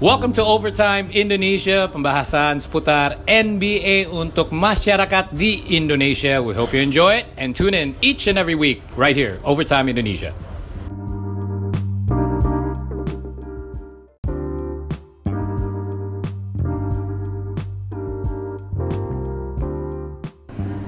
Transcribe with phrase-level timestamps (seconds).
[0.00, 6.40] Welcome to Overtime Indonesia, pembahasan seputar NBA untuk masyarakat di Indonesia.
[6.40, 9.92] We hope you enjoy it and tune in each and every week right here, Overtime
[9.92, 10.32] Indonesia.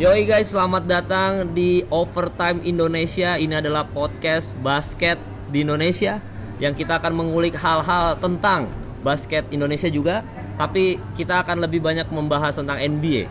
[0.00, 3.36] Yoi guys, selamat datang di Overtime Indonesia.
[3.36, 5.20] Ini adalah podcast basket
[5.52, 6.16] di Indonesia
[6.56, 8.72] yang kita akan mengulik hal-hal tentang
[9.02, 10.22] basket Indonesia juga,
[10.56, 13.26] tapi kita akan lebih banyak membahas tentang NBA.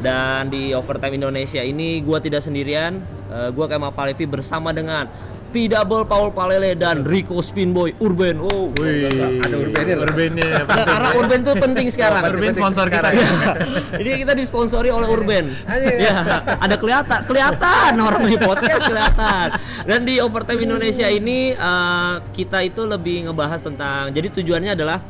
[0.00, 5.08] Dan di Overtime Indonesia ini gua tidak sendirian, eh, gua Kemal Palevi bersama dengan
[5.50, 8.38] P Double Paul Palele dan Rico Spinboy Urban.
[8.38, 10.48] Oh, ada Urbannya Urbannya.
[10.62, 12.22] Nah, karena Urban tuh penting sekarang.
[12.30, 13.30] Urban sponsor kita ya.
[14.00, 15.50] Jadi kita disponsori oleh Urban.
[16.06, 19.46] ya, ada kelihatan, kelihatan orang di podcast kelihatan.
[19.82, 24.14] Dan di Overtime Indonesia ini eh, kita itu lebih ngebahas tentang.
[24.14, 25.02] Jadi tujuannya adalah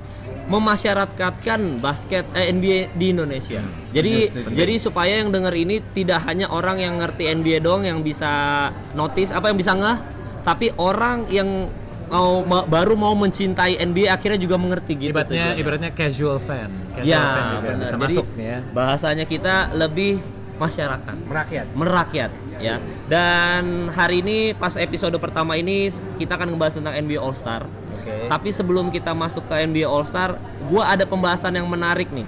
[0.50, 3.62] memasyarakatkan basket eh, NBA di Indonesia.
[3.94, 8.66] Jadi jadi supaya yang denger ini tidak hanya orang yang ngerti NBA doang yang bisa
[8.98, 9.98] notice apa yang bisa ngeh,
[10.40, 11.68] tapi orang yang
[12.06, 15.10] mau ma- baru mau mencintai NBA akhirnya juga mengerti gitu.
[15.10, 16.66] Ibaratnya ibaratnya casual fan.
[16.90, 17.78] Casual Ya, fan juga benar.
[17.78, 18.58] bisa Jadi, masuk ya.
[18.70, 20.12] Bahasanya kita lebih
[20.56, 22.76] masyarakat, merakyat merakyat ya.
[23.06, 27.64] Dan hari ini pas episode pertama ini kita akan ngebahas tentang NBA All Star.
[27.64, 32.26] oke Tapi sebelum kita masuk ke NBA All Star, gua ada pembahasan yang menarik nih.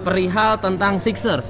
[0.00, 1.48] Perihal tentang Sixers.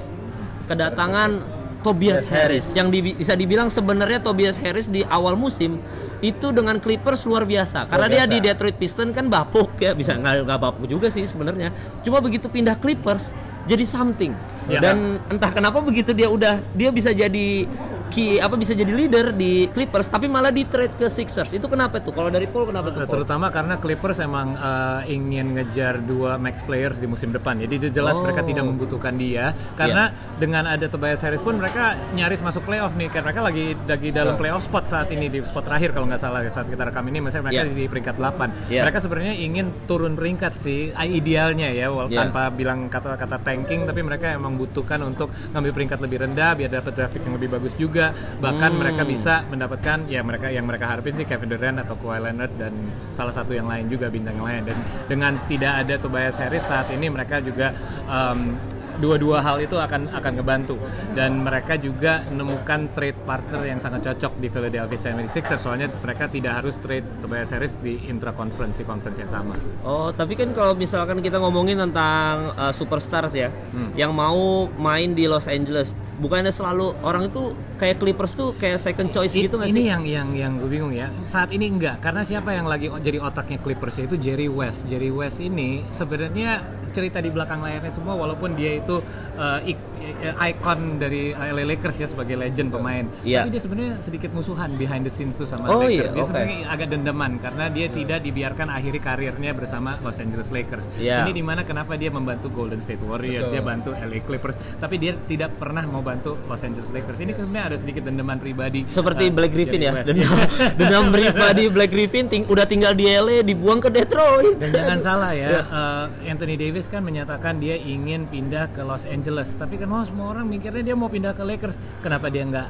[0.66, 1.42] Kedatangan
[1.80, 2.72] Tobias Harris.
[2.72, 5.80] Yang di- bisa dibilang sebenarnya Tobias Harris di awal musim
[6.20, 7.88] itu dengan Clippers luar biasa.
[7.88, 8.32] Karena dia biasa.
[8.32, 11.72] di Detroit Pistons kan bapuk ya bisa nggak nggak bapuk juga sih sebenarnya.
[12.04, 13.32] Cuma begitu pindah Clippers
[13.64, 14.32] jadi something.
[14.70, 14.78] Ya.
[14.78, 17.66] dan entah kenapa begitu dia udah dia bisa jadi
[18.10, 21.98] key apa bisa jadi leader di Clippers tapi malah di trade ke Sixers itu kenapa
[21.98, 23.14] tuh kalau dari Paul kenapa tuh Eh, Paul?
[23.16, 27.56] Terutama karena Clippers emang eh, ingin ngejar dua max players di musim depan.
[27.56, 28.22] Jadi itu jelas Oh.
[28.22, 33.06] mereka tidak membutuhkan dia karena dengan ada Tobias Harris pun mereka nyaris masuk playoff nih.
[33.06, 36.42] Karena mereka lagi lagi dalam playoff spot saat ini di spot terakhir kalau nggak salah
[36.44, 37.76] saat kita rekam ini misalnya mereka Yeah.
[37.76, 38.48] di peringkat 8.
[38.66, 38.82] Yeah.
[38.82, 42.24] Mereka sebenarnya ingin turun peringkat sih ah, idealnya ya wal- Yeah.
[42.24, 46.92] tanpa bilang kata-kata tanking tapi mereka emang butuhkan untuk ngambil peringkat lebih rendah biar dapat
[46.92, 47.99] draft pick yang lebih bagus juga.
[48.38, 48.80] Bahkan Hmm.
[48.80, 52.72] mereka bisa mendapatkan ya mereka yang mereka harapin sih Kevin Durant atau Kawhi Leonard dan
[53.10, 56.88] salah satu yang lain juga bintang yang lain dan dengan tidak ada Tobias Harris saat
[56.88, 58.56] ini mereka juga um,
[58.96, 60.76] dua-dua hal itu akan akan ngebantu
[61.16, 66.60] dan mereka juga menemukan trade partner yang sangat cocok di Philadelphia 76ers soalnya mereka tidak
[66.60, 69.56] harus trade Tobias Harris di intra conference di conference yang sama.
[69.80, 73.88] Oh, tapi kan kalau misalkan kita ngomongin tentang uh, superstars ya, Hmm.
[73.94, 74.36] yang mau
[74.68, 77.42] main di Los Angeles, bukannya selalu orang itu
[77.74, 79.86] kayak Clippers tuh kayak second choice I- gitu nggak ini sih?
[79.88, 81.08] yang yang yang gue bingung ya.
[81.24, 84.84] Saat ini enggak, karena siapa yang lagi jadi otaknya Clippers yaitu Jerry West.
[84.84, 86.60] Jerry West ini sebenarnya
[86.90, 89.00] cerita di belakang layarnya semua walaupun dia itu
[89.34, 93.04] uh, ik- eh, icon dari LA Lakers ya sebagai legend pemain.
[93.20, 93.42] Iya.
[93.42, 96.10] Tapi dia sebenarnya sedikit musuhan behind the scenes tuh sama Oh, Lakers.
[96.10, 100.88] iya, dia sebenarnya agak dendaman karena dia tidak dibiarkan akhiri karirnya bersama Los Angeles Lakers.
[100.96, 101.22] Iya.
[101.22, 103.52] Ini di mana kenapa dia membantu Golden State Warriors, Betul.
[103.52, 107.18] dia bantu LA Clippers, tapi dia tidak pernah mau bantu Los Angeles Lakers.
[107.18, 108.88] Ini sebenarnya ada sedikit dendaman pribadi.
[108.88, 110.32] Seperti uh, Black Griffin ya, dendam,
[110.78, 114.56] dendam pribadi Black Griffin ting- udah tinggal di LA dibuang ke Detroit.
[114.56, 115.62] Dan jangan salah ya, Iya.
[115.66, 119.52] uh, Anthony Davis kan menyatakan dia ingin pindah ke Los Angeles.
[119.52, 121.74] Tapi kan oh, semua orang mikirnya dia mau pindah ke Lakers.
[122.00, 122.68] Kenapa dia nggak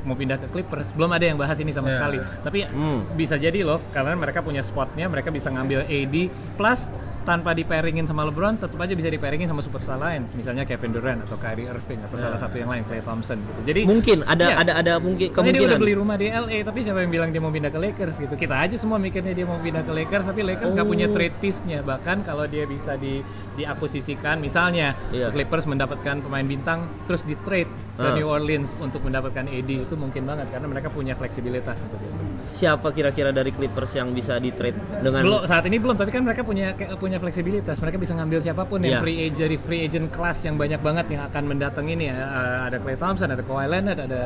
[0.00, 0.90] mau pindah ke Clippers?
[0.90, 1.94] Belum ada yang bahas ini sama Ya.
[1.94, 2.18] sekali.
[2.40, 3.04] Tapi Hmm.
[3.14, 6.16] bisa jadi loh, karena mereka punya spotnya, mereka bisa ngambil AD
[6.56, 6.88] plus
[7.20, 10.90] tanpa di pairingin sama LeBron, tetap aja bisa di pairingin sama superstar lain, misalnya Kevin
[10.90, 13.60] Durant atau Kyrie Irving atau salah satu yang lain, Klay Thompson gitu.
[13.62, 14.58] Jadi Mungkin ada Yes.
[14.58, 15.68] ada ada mungkin Soalnya dia kemungkinan.
[15.68, 18.34] udah beli rumah di LA, tapi siapa yang bilang dia mau pindah ke Lakers gitu?
[18.34, 20.90] Kita aja semua mikirnya dia mau pindah ke Lakers, tapi Lakers nggak Oh.
[20.90, 21.80] punya trade piece-nya.
[21.80, 23.20] Bahkan kalau dia bisa di
[23.54, 25.28] diakuisisikan, misalnya Iya.
[25.30, 27.68] Clippers mendapatkan pemain bintang, terus di trade
[28.00, 28.14] ke Ah.
[28.14, 32.16] New Orleans untuk mendapatkan AD itu mungkin banget karena mereka punya fleksibilitas untuk itu.
[32.50, 36.20] Siapa kira-kira dari Clippers yang bisa di trade dengan Belum saat ini belum, tapi kan
[36.20, 37.76] mereka punya punya fleksibilitas.
[37.78, 39.00] Mereka bisa ngambil siapa pun yang Iya.
[39.00, 42.16] free agent dari free agent kelas yang banyak banget yang akan mendatang ini ya.
[42.18, 44.20] Uh, ada Klay Thompson, ada Kawhi Leonard, ada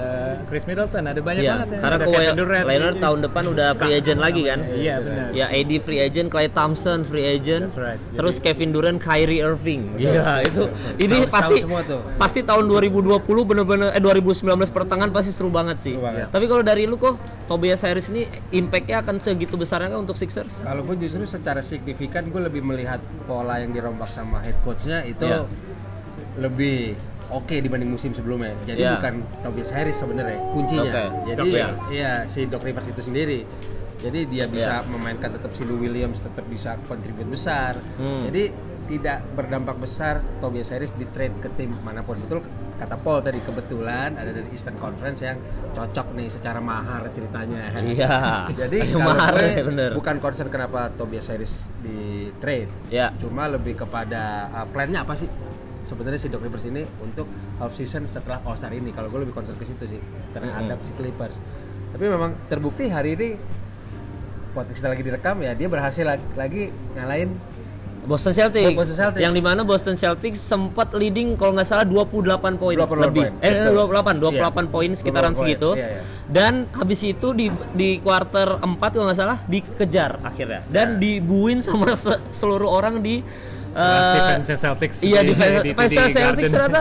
[0.44, 1.78] Chris Middleton, ada banyak Iya, banget ya.
[1.80, 2.26] karena Kawhi.
[2.64, 4.60] Leonard tahun depan udah free agent lagi kan?
[4.66, 5.26] Iya benar.
[5.32, 7.98] Ya AD free agent, Clay Thompson free agent, That's right.
[8.00, 9.94] Jadi- terus Kevin Durant, Kyrie Irving.
[9.96, 10.62] Iya itu
[10.98, 12.00] ini pasti tahu semua tuh.
[12.16, 15.96] pasti tahun 2020 bener-bener eh 2019 pertengahan pasti seru banget sih.
[15.96, 16.28] Seru banget.
[16.28, 20.60] Tapi kalau dari lu kok Tobias Harris ini impactnya akan segitu besarnya kan untuk Sixers?
[20.60, 25.24] Kalau gue justru secara signifikan gue lebih melihat pola yang dirombak sama head coachnya itu
[25.24, 25.48] Iya.
[26.36, 26.94] lebih
[27.26, 28.52] oke dibanding musim sebelumnya.
[28.64, 28.92] Jadi Iya.
[28.98, 30.84] bukan Tobias Harris sebenarnya kuncinya.
[30.84, 31.48] Oke, Jadi
[31.90, 33.40] iya si Doc Rivers itu sendiri.
[33.98, 34.88] Jadi dia bisa Iya.
[34.90, 37.80] memainkan tetap si Lou Williams tetap bisa kontribut besar.
[37.96, 38.28] Hmm.
[38.28, 38.52] Jadi
[38.84, 42.20] tidak berdampak besar Tobias Harris di trade ke tim mana pun.
[42.20, 42.44] Betul
[42.74, 45.38] kata Paul tadi kebetulan ada dari Eastern Conference yang
[45.72, 47.70] cocok nih secara mahar ceritanya.
[47.78, 48.14] Iya.
[48.66, 49.90] Jadi kalau mahar gue ya, bener.
[49.94, 52.70] bukan concern kenapa Tobias Harris di trade.
[52.90, 53.14] Ya.
[53.16, 55.30] Cuma lebih kepada uh, plannya apa sih?
[55.84, 57.28] Sebenarnya si Doc Rivers ini untuk
[57.60, 58.90] off season setelah All Star ini.
[58.90, 60.00] Kalau gue lebih concern ke situ sih
[60.32, 61.36] terhadap si Clippers.
[61.94, 63.28] Tapi memang terbukti hari ini
[64.54, 66.62] podcast kita lagi direkam ya dia berhasil lagi, lagi
[66.94, 67.34] ngalahin
[68.04, 68.72] Boston Celtics.
[68.74, 69.20] Boston Celtics.
[69.20, 72.20] Yang di mana Boston Celtics sempat leading kalau nggak salah 28
[72.54, 73.24] poin 28 lebih.
[73.26, 73.32] poin.
[73.40, 73.74] Eh Betul.
[73.88, 74.70] 28, 28 Iya.
[74.70, 75.40] poin sekitaran 28 poin.
[75.40, 75.70] segitu.
[75.74, 76.00] Iya, iya.
[76.26, 81.00] Dan habis itu di di quarter 4 kalau nggak salah dikejar akhirnya dan Iya.
[81.00, 83.24] dibuin sama se- seluruh orang di
[83.70, 83.82] Pasti
[84.16, 86.80] eh, fansnya Celtics Iya di, di- fans di- di fansnya Celtics ternyata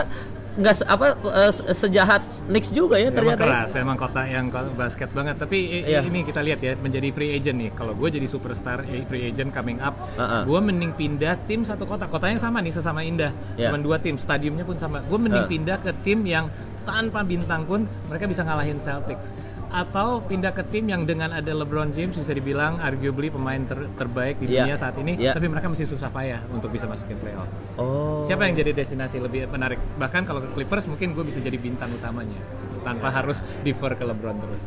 [0.54, 3.42] nggak se- apa eh, se- sejahat Knicks juga ya Emang ternyata.
[3.42, 5.34] keras, emang kota yang basket banget.
[5.36, 6.00] Tapi Iya.
[6.00, 7.70] ini kita lihat ya menjadi free agent nih.
[7.72, 10.46] Kalau gue jadi superstar eh, free agent coming up, Uh-uh.
[10.46, 12.06] gue mending pindah tim satu kota.
[12.06, 13.34] Kotanya sama nih, sesama Indah.
[13.54, 13.68] Iya.
[13.68, 15.02] Cuman dua tim, stadiumnya pun sama.
[15.02, 15.50] Gue mending Uh.
[15.50, 16.46] pindah ke tim yang
[16.84, 19.32] tanpa bintang pun mereka bisa ngalahin Celtics.
[19.74, 24.38] Atau pindah ke tim yang dengan ada LeBron James bisa dibilang arguably pemain ter- terbaik
[24.38, 24.70] di Iya.
[24.70, 25.34] dunia saat ini, Iya.
[25.34, 27.50] tapi mereka masih susah payah untuk bisa masukin playoff.
[27.74, 28.22] Oh.
[28.22, 29.82] Siapa yang jadi destinasi lebih menarik?
[29.98, 32.38] Bahkan kalau ke Clippers mungkin gue bisa jadi bintang utamanya
[32.86, 34.62] tanpa harus defer ke LeBron terus.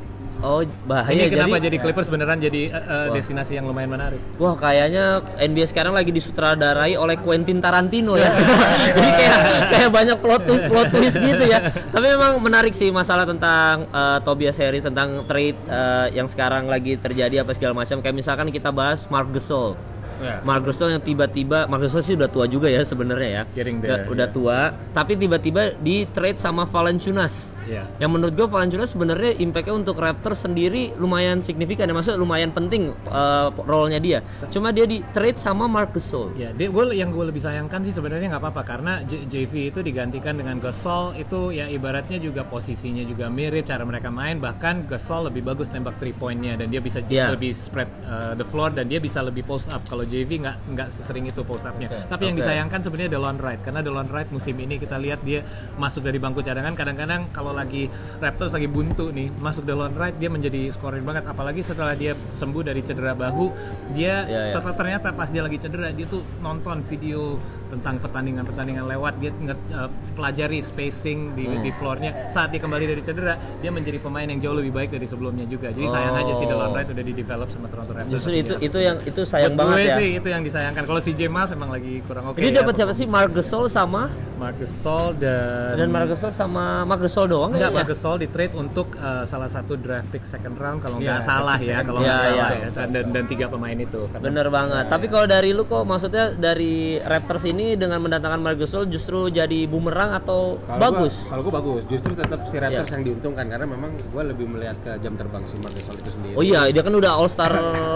[0.46, 3.16] Oh, bahaya Ini kenapa jadi jadi Clippers beneran jadi uh, Wah.
[3.18, 4.22] destinasi yang lumayan menarik?
[4.38, 8.30] Wah kayaknya NBA sekarang lagi disutradarai oleh Quentin Tarantino ya.
[8.98, 9.38] Jadi kayak
[9.74, 11.60] kayak banyak plot twist plot twist gitu ya.
[11.70, 16.96] Tapi memang menarik sih masalah tentang uh, Tobias Harris tentang trade uh, yang sekarang lagi
[16.96, 18.00] terjadi apa segala macam.
[18.00, 19.74] Kayak misalkan kita bahas Mark Gasol.
[20.18, 20.42] Ya.
[20.42, 23.44] Mark Gasol yang tiba-tiba Mark Gasol sih udah tua juga ya sebenarnya ya.
[23.54, 24.60] Getting Udah, there, udah tua,
[24.94, 27.57] tapi tiba-tiba di trade sama Valanciunas.
[27.68, 27.84] Iya.
[28.00, 32.90] Yang menurut gue Valanciunas sebenarnya impactnya untuk Raptors sendiri lumayan signifikan ya, maksudnya lumayan penting
[33.06, 34.20] uh, role-nya dia.
[34.48, 36.32] Cuma dia di trade sama Marc Gasol.
[36.34, 39.80] Ya, dia gue yang gue lebih sayangkan sih sebenarnya nggak apa-apa karena J- JV itu
[39.82, 45.28] digantikan dengan Gasol itu ya ibaratnya juga posisinya juga mirip cara mereka main bahkan Gasol
[45.28, 47.34] lebih bagus tembak three pointnya dan dia bisa Iya.
[47.34, 50.88] lebih spread uh, the floor dan dia bisa lebih post up kalau JV nggak nggak
[50.88, 51.90] sesering itu post upnya.
[52.06, 52.44] Tapi yang Oke.
[52.44, 55.42] disayangkan sebenarnya Delon Wright karena Delon Wright musim ini kita lihat dia
[55.76, 57.90] masuk dari bangku cadangan kadang-kadang kalau lagi
[58.22, 62.62] Raptors lagi buntu nih masuk Delon Wright dia menjadi scoring banget apalagi setelah dia sembuh
[62.62, 63.50] dari cedera bahu
[63.98, 64.40] dia Iya, iya.
[64.54, 69.60] setelah ternyata pas dia lagi cedera dia tuh nonton video tentang pertandingan-pertandingan lewat dia nge-
[69.72, 71.60] uh, pelajari spacing di, Hmm.
[71.60, 75.04] di floornya saat dia kembali dari cedera dia menjadi pemain yang jauh lebih baik dari
[75.04, 76.22] sebelumnya juga jadi sayang Oh.
[76.22, 78.98] aja sih Delon Wright udah di develop sama Toronto Raptors Justru itu ya, itu yang
[79.02, 79.98] itu sayang buat gue banget ya.
[79.98, 82.94] sih itu yang disayangkan kalau si Jamal emang lagi kurang oke Ini ya, dapat siapa
[82.94, 87.68] sih Marc Gasol sama Marcus Gasol dan dan Marc Gasol sama Marc Gasol doang Enggak,
[87.68, 87.76] ya?
[87.76, 91.22] Marc Gasol di trade untuk uh, salah satu draft pick second round kalau Iya, nggak
[91.24, 92.60] salah pick ya, kalau nggak Iya, salah iya.
[92.60, 92.70] ya.
[92.72, 94.02] Dan, dan dan tiga pemain itu.
[94.08, 94.86] Karena- Bener banget.
[94.88, 99.66] Tapi kalau dari lu kok maksudnya dari Raptors ini dengan mendatangkan Marc Gasol justru jadi
[99.66, 101.14] bumerang atau Kalau bagus?
[101.18, 102.94] Gua, kalau gue bagus, justru tetap si Raptors Iya.
[102.94, 106.34] yang diuntungkan karena memang gue lebih melihat ke jam terbang si Marc Gasol itu sendiri.
[106.34, 107.50] Oh iya, dia kan udah All Star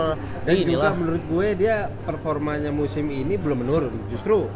[0.45, 0.93] Dan juga inilah.
[0.93, 3.93] menurut gue dia performanya musim ini belum menurun.
[4.07, 4.49] Justru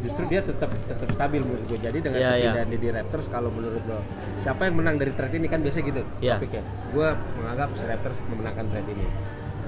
[0.00, 1.78] justru dia tetap tetap stabil menurut gue.
[1.78, 2.36] Jadi dengan Iya, iya.
[2.52, 3.98] kepindahan dia di Raptors kalau menurut lo
[4.40, 6.36] siapa yang menang dari trade ini kan biasa gitu Iya.
[6.36, 6.62] topiknya.
[6.90, 9.06] Gue menganggap si Raptors memenangkan trade ini.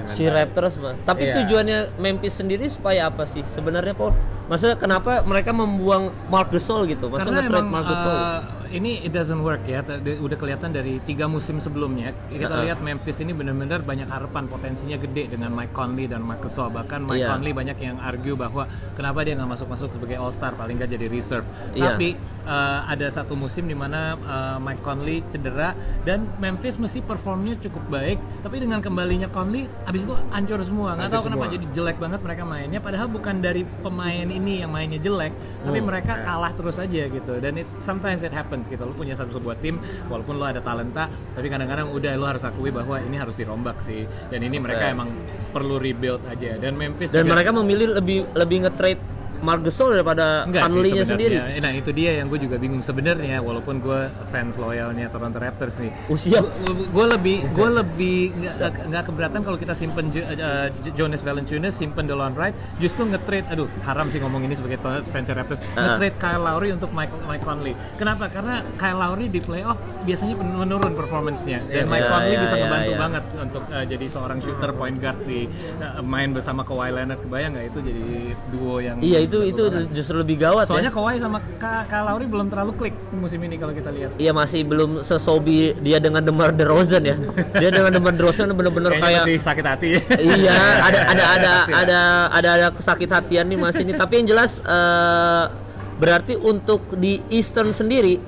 [0.05, 0.35] Si baik.
[0.35, 0.95] Raptors mah.
[1.01, 1.35] Tapi Iya.
[1.41, 4.13] tujuannya Memphis sendiri supaya apa sih sebenarnya Paul?
[4.45, 7.09] Maksudnya kenapa mereka membuang Marc Gasol gitu?
[7.09, 8.13] Maksudnya karena emang Marc Gasol.
[8.13, 8.39] uh,
[8.75, 9.81] ini it doesn't work ya.
[9.81, 12.11] Tadi udah kelihatan dari tiga musim sebelumnya.
[12.27, 12.63] Kita Uh-uh.
[12.67, 14.45] lihat Memphis ini benar-benar banyak harapan.
[14.45, 16.69] Potensinya gede dengan Mike Conley dan Marc Gasol.
[16.69, 17.29] Bahkan Mike Iya.
[17.31, 21.07] Conley banyak yang argue bahwa kenapa dia nggak masuk-masuk sebagai All Star paling nggak jadi
[21.07, 21.47] reserve.
[21.73, 21.95] Iya.
[21.95, 27.55] tapi uh, ada satu musim di mana uh, Mike Conley cedera dan Memphis mesti performnya
[27.61, 28.19] cukup baik.
[28.43, 30.99] Tapi dengan kembalinya Conley abis itu hancur semua.
[30.99, 32.83] Nggak tahu kenapa jadi jelek banget mereka mainnya.
[32.83, 35.31] Padahal bukan dari pemain ini yang mainnya jelek
[35.63, 35.87] tapi Hmm.
[35.87, 37.33] mereka kalah terus aja gitu.
[37.39, 38.83] Dan it, sometimes it happens gitu.
[38.83, 42.69] Lo punya satu sebuah tim walaupun lo ada talenta tapi kadang-kadang udah lo harus akui
[42.69, 44.03] bahwa ini harus dirombak sih.
[44.29, 44.95] Dan ini mereka Oke.
[44.95, 45.09] emang
[45.51, 46.57] perlu rebuild aja.
[46.57, 49.01] Dan Memphis Dan juga- mereka memilih lebih lebih nge-trade
[49.45, 51.39] Marc Gasol daripada Conley-nya sendiri.
[51.63, 55.95] Nah itu dia yang gue juga bingung sebenarnya walaupun gue fans loyalnya Toronto Raptors nih.
[56.11, 56.43] Usia.
[56.91, 58.19] Gue lebih gue lebih
[58.91, 63.47] nggak keberatan kalau kita simpen uh, Jonas Valanciunas, simpen Delon Wright, justru nge-trade.
[63.55, 64.83] Aduh haram sih ngomong ini sebagai
[65.15, 65.63] fans Raptors.
[65.79, 65.95] Ah.
[65.95, 67.79] Nge-trade Kyle Lowry untuk Mike Mike Conley.
[68.01, 68.27] Kenapa?
[68.27, 72.63] Karena Kyle Lowry di playoff biasanya menurun performancenya dan Iya, Mike Conley iya, bisa iya,
[72.65, 72.99] ngebantu iya.
[73.01, 75.41] banget untuk uh, jadi seorang shooter point guard di
[75.85, 77.21] uh, main bersama Kawhi Leonard.
[77.21, 78.07] Kebayang nggak itu jadi
[78.49, 80.95] duo yang Iya itu itu itu justru lebih gawat Soalnya ya.
[80.95, 84.15] Kawhi sama Kak Ka Lauri belum terlalu klik musim ini kalau kita lihat.
[84.15, 87.17] Iya masih belum sesobi dia dengan DeMar DeRozan ya.
[87.57, 89.89] Dia dengan DeMar DeRozan bener-bener Kayaknya kayak masih sakit hati.
[90.21, 91.75] iya ada ada ada ya.
[91.75, 92.01] ada
[92.31, 95.45] ada ada kesakit hatian nih masih ini tapi yang jelas eh,
[95.97, 98.19] berarti untuk di Eastern sendiri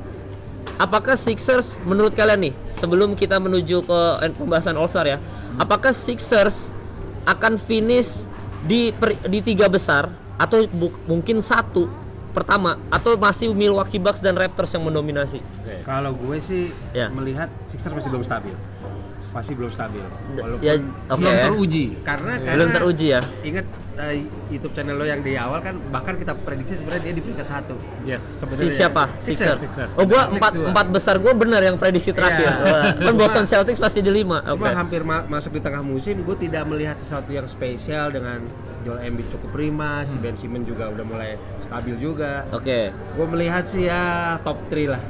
[0.77, 4.01] apakah Sixers menurut kalian nih sebelum kita menuju ke
[4.37, 5.19] pembahasan All Star ya
[5.57, 6.69] apakah Sixers
[7.25, 8.23] akan finish
[8.63, 11.89] di per- di tiga besar atau bu- mungkin satu
[12.31, 15.41] pertama atau masih Milwaukee Bucks dan Raptors yang mendominasi
[15.83, 17.09] Kalau gue sih Ya.
[17.09, 18.53] melihat Sixers masih belum stabil.
[19.27, 20.05] Masih belum stabil.
[20.35, 20.77] Walaupun ya
[21.09, 21.85] oke belum teruji.
[22.03, 23.65] karena belum karena teruji ya Ingat
[23.97, 27.49] eh, YouTube channel lo yang di awal kan bahkan kita prediksi sebenarnya dia di peringkat
[27.49, 27.77] satu.
[28.05, 28.77] Yes, Si sebenarnya.
[28.77, 29.03] siapa?
[29.17, 29.33] Sixers.
[29.57, 29.61] Sixers.
[29.65, 29.93] Sixers.
[29.97, 32.45] Oh, gua empat empat besar gua benar yang prediksi terakhir.
[32.45, 32.53] Iya.
[32.61, 34.45] Wah, Kan Boston Celtics pasti di lima.
[34.45, 34.61] Oke.
[34.61, 38.45] Cuma hampir ma- masuk di tengah musim, gue tidak melihat sesuatu yang spesial dengan
[38.87, 42.47] Joel Embiid cukup prima, si Ben Simmons juga udah mulai stabil juga.
[42.55, 42.95] Oke.
[42.95, 45.03] Gue melihat sih ya top 3 lah.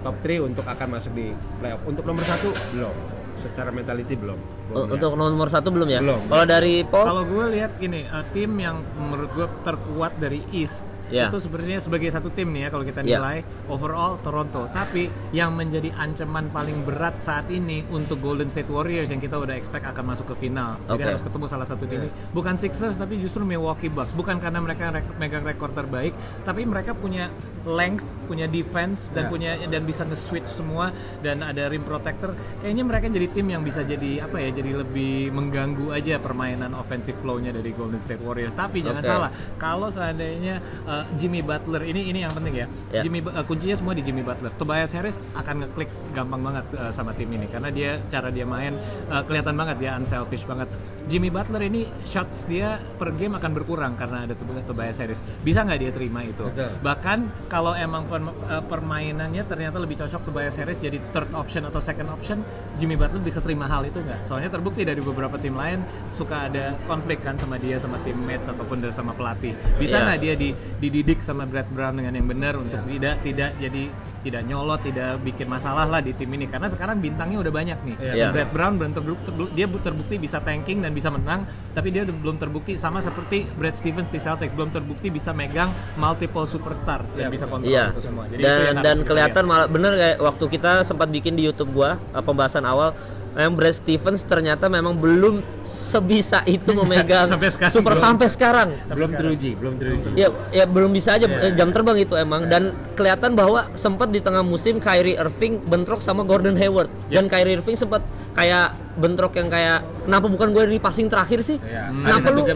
[0.00, 1.84] Top 3 untuk akan masuk di playoff.
[1.84, 2.96] Untuk nomor satu belum.
[3.36, 4.40] Secara mentality belum.
[4.72, 4.96] Melihat.
[4.96, 6.00] Untuk nomor satu belum ya?
[6.00, 6.24] Belum.
[6.24, 7.04] Kalau dari Paul?
[7.04, 11.28] Kalau gue lihat gini, eh, tim yang menurut gue terkuat dari East Ya.
[11.28, 13.20] itu sebenarnya sebagai satu tim nih ya kalau kita Ya.
[13.20, 13.36] nilai
[13.68, 14.64] overall Toronto.
[14.66, 19.52] Tapi yang menjadi ancaman paling berat saat ini untuk Golden State Warriors yang kita udah
[19.52, 20.80] expect akan masuk ke final.
[20.86, 20.96] Oke.
[20.96, 22.10] Jadi harus ketemu salah satu tim ini.
[22.30, 24.10] Bukan Sixers tapi justru Milwaukee Bucks.
[24.12, 27.28] Bukan karena mereka rek- megang rekor terbaik, tapi mereka punya
[27.62, 29.30] length, punya defense dan Ya.
[29.30, 30.90] punya dan bisa nge-switch semua
[31.20, 32.32] dan ada rim protector.
[32.58, 34.50] Kayaknya mereka jadi tim yang bisa jadi apa ya?
[34.50, 38.50] Jadi lebih mengganggu aja permainan offensive flow-nya dari Golden State Warriors.
[38.52, 39.10] Tapi jangan Oke.
[39.10, 42.66] salah, kalau seandainya uh, Jimmy Butler ini ini yang penting ya.
[42.90, 43.02] Ya.
[43.02, 44.50] Jimmy uh, kuncinya semua di Jimmy Butler.
[44.56, 48.74] Tobias Harris akan ngeklik gampang banget uh, sama tim ini karena dia cara dia main
[49.08, 50.68] uh, kelihatan banget dia unselfish banget.
[51.10, 55.18] Jimmy Butler ini shots dia per game akan berkurang karena ada Tob- Tobias Harris.
[55.42, 56.46] Bisa nggak dia terima itu?
[56.46, 56.70] Betul.
[56.80, 57.18] Bahkan
[57.50, 58.22] kalau emang uh,
[58.62, 62.40] permainannya ternyata lebih cocok Tobias Harris jadi third option atau second option,
[62.78, 64.24] Jimmy Butler bisa terima hal itu nggak?
[64.24, 68.82] Soalnya terbukti dari beberapa tim lain suka ada konflik kan sama dia sama teammates ataupun
[68.90, 69.54] sama pelatih.
[69.78, 70.06] Bisa Iya.
[70.06, 73.86] nggak dia di- dididik sama Brad Brown dengan yang benar untuk tidak tidak jadi
[74.22, 77.96] tidak nyolot, tidak bikin masalah lah di tim ini karena sekarang bintangnya udah banyak nih.
[77.98, 78.30] Iya.
[78.30, 82.34] Brad Brown belum terbukti, dia bu- terbukti bisa tanking dan bisa menang, tapi dia belum
[82.36, 87.28] terbukti sama seperti Brad Stevens di Celtic belum terbukti bisa megang multiple superstar dan Iya,
[87.30, 87.84] bisa kontrol Iya.
[87.88, 88.24] itu semua.
[88.26, 89.50] Jadi itu Dan harus dan kelihatan lihat.
[89.52, 92.94] malah bener kayak waktu kita sempat bikin di YouTube gua uh, pembahasan awal
[93.34, 98.02] yang Brad Stevens ternyata memang belum sebisa itu memegang Sampai sekarang super belum.
[98.02, 98.68] sampai sekarang.
[98.88, 100.08] belum teruji, belum teruji.
[100.14, 101.38] Ya, ya belum bisa aja Iya.
[101.42, 106.00] eh, jam terbang itu emang dan kelihatan bahwa sempat di tengah musim Kyrie Irving bentrok
[106.00, 107.18] sama Gordon Hayward Iya.
[107.18, 111.56] dan Kyrie Irving sempat kayak bentrok yang kayak kenapa bukan gue di passing terakhir sih?
[111.58, 111.88] Iya.
[111.88, 112.02] Hmm.
[112.02, 112.54] Kenapa Ada lu ya.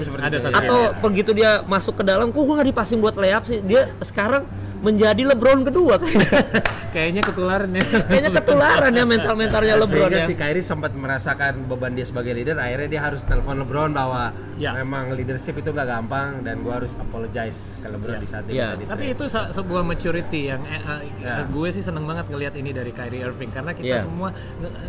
[0.55, 1.01] atau Iya.
[1.01, 3.61] begitu dia masuk ke dalam kok gue nggak di passing buat layup sih?
[3.61, 4.45] Dia sekarang
[4.87, 5.99] menjadi LeBron kedua
[6.95, 7.23] kayaknya.
[7.27, 7.83] ketularan ya.
[8.07, 10.29] Kayaknya ketularan ya mental-mentalnya LeBron Sehingga ya.
[10.31, 14.73] si Kyrie sempat merasakan beban dia sebagai leader, akhirnya dia harus telepon LeBron bahwa Ya.
[14.75, 18.19] memang leadership itu nggak gampang dan gua harus apologize ke LeBron Ya.
[18.19, 18.69] di saat Ya.
[18.75, 21.45] Tapi itu se- sebuah maturity yang eh, eh, Ya.
[21.45, 24.01] gue sih seneng banget ngelihat ini dari Kyrie Irving karena kita Ya.
[24.01, 24.33] semua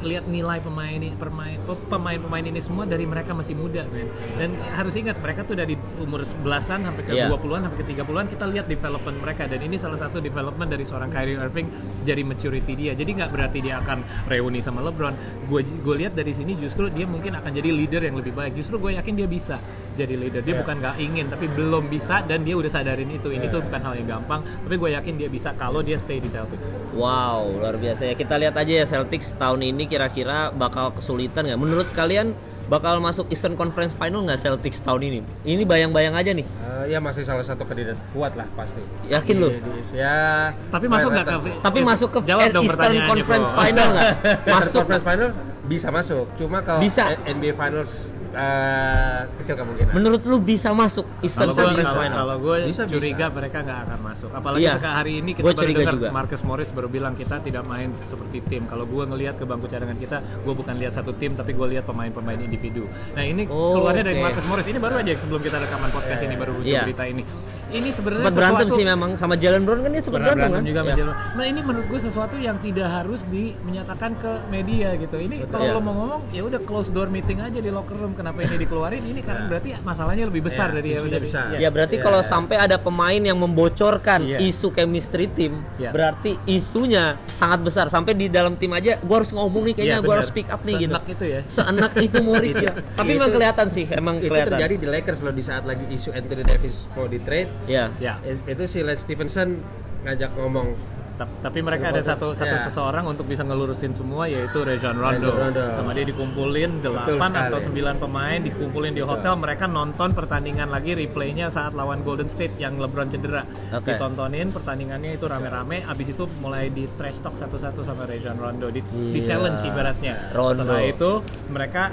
[0.02, 4.08] lihat nilai pemain ini permain pe- pemain-pemain ini semua dari mereka masih muda men.
[4.38, 7.28] Dan harus ingat mereka tuh dari umur 11-an sampai ke Ya.
[7.28, 11.10] 20-an sampai ke 30-an kita lihat development mereka dan ini salah satu development dari seorang
[11.10, 11.68] Kyrie Irving
[12.02, 12.94] dari maturity dia.
[12.94, 15.14] Jadi nggak berarti dia akan reuni sama LeBron.
[15.46, 18.54] Gue gue lihat dari sini justru dia mungkin akan jadi leader yang lebih baik.
[18.54, 19.57] Justru gue yakin dia bisa
[19.94, 20.42] jadi leader.
[20.42, 20.60] Dia Ya.
[20.62, 23.28] bukan nggak ingin tapi belum bisa dan dia udah sadarin itu.
[23.28, 26.28] Ini tuh bukan hal yang gampang, tapi gue yakin dia bisa kalau dia stay di
[26.28, 26.70] Celtics.
[26.94, 28.14] Wow, luar biasa ya.
[28.14, 31.58] Kita lihat aja ya Celtics tahun ini kira-kira bakal kesulitan nggak?
[31.58, 32.38] Menurut kalian
[32.68, 35.20] bakal masuk Eastern Conference Final nggak Celtics tahun ini?
[35.44, 36.46] Ini bayang-bayang aja nih.
[36.46, 38.86] Eh, ya masih salah satu kandidat kuat lah pasti.
[39.08, 39.50] Yakin lu?
[39.92, 40.54] ya.
[40.70, 41.88] Tapi masuk nggak ke Tapi Yes.
[41.88, 43.50] masuk ke Jawab dong Eastern Conference.
[43.50, 44.12] Final nggak?
[44.46, 44.74] Masuk.
[44.78, 45.34] Conference Finals
[45.66, 46.26] bisa masuk.
[46.36, 47.18] Cuma kalau Bisa.
[47.26, 49.92] NBA Finals eh, kecil kemungkinan.
[49.92, 52.18] Menurut lu bisa masuk Eastern Kalau gue Conference kalau, Final?
[52.18, 52.94] kalau gue Bisa, bisa.
[52.94, 54.30] curiga mereka nggak akan masuk.
[54.32, 54.74] Apalagi Iya.
[54.76, 56.10] sekarang hari ini kita Gue baru dengar juga.
[56.12, 58.64] Marcus Morris baru bilang kita tidak main seperti tim.
[58.64, 61.84] Kalau gue ngelihat ke bangku cadangan kita, gue bukan lihat satu tim tapi gue lihat
[61.84, 62.86] pemain-pemain individu.
[63.14, 64.26] Nah ini Oh, keluarnya dari oke.
[64.28, 66.84] Marcus Morris ini baru aja sebelum kita rekaman podcast ini baru lucu Iya.
[66.84, 67.24] berita ini.
[67.68, 70.56] Ini sebenarnya Sempat berantem sesuatu- sih memang sama Jalen Brown kan dia sempat berantem, berantem
[70.56, 70.64] kan?
[70.64, 71.06] juga sama Ya.
[71.34, 75.18] Nah ini menurut gue sesuatu yang tidak harus di menyatakan ke media gitu.
[75.18, 75.74] Ini kalau Iya.
[75.74, 78.14] lo mau ngomong ya udah close door meeting aja di locker room.
[78.14, 81.46] Kenapa kenapa ini dikeluarin ini karena berarti masalahnya lebih besar Iya, dari isunya dari- besar.
[81.48, 81.58] iya.
[81.64, 82.28] Ya berarti Iya, kalau iya.
[82.28, 84.38] sampai ada pemain yang membocorkan Iya.
[84.44, 85.96] isu chemistry tim, Iya.
[85.96, 87.88] berarti isunya sangat besar.
[87.88, 90.18] Sampai di dalam tim aja, gua harus ngomong nih, kayaknya Iya, gua benar.
[90.20, 90.92] harus speak up nih gitu.
[90.92, 92.72] Seenak itu ya Seenak itu Morris ya.
[92.94, 94.52] Tapi Itu- memang kelihatan sih, emang itu kelihatan.
[94.52, 97.88] terjadi di Lakers loh di saat lagi isu Anthony Davis mau di trade Ya.
[97.98, 99.64] ya itu si Lance Stevenson
[100.04, 100.76] ngajak ngomong
[101.18, 102.62] tapi mereka ada satu satu Ya.
[102.62, 105.34] seseorang untuk bisa ngelurusin semua yaitu Rajon Rondo.
[105.34, 105.64] Rondo.
[105.72, 107.50] Sama dia dikumpulin 8 sekali.
[107.50, 112.54] atau 9 pemain dikumpulin di hotel, mereka nonton pertandingan lagi replaynya saat lawan Golden State
[112.58, 113.42] yang LeBron cedera.
[113.72, 113.90] Oke.
[113.90, 118.84] Ditontonin pertandingannya itu rame-rame, abis itu mulai di trash talk satu-satu sama Rajon Rondo, di,
[118.86, 119.26] di Iya.
[119.26, 120.16] challenge ibaratnya.
[120.32, 120.62] Rondo.
[120.62, 121.12] Setelah itu
[121.48, 121.84] mereka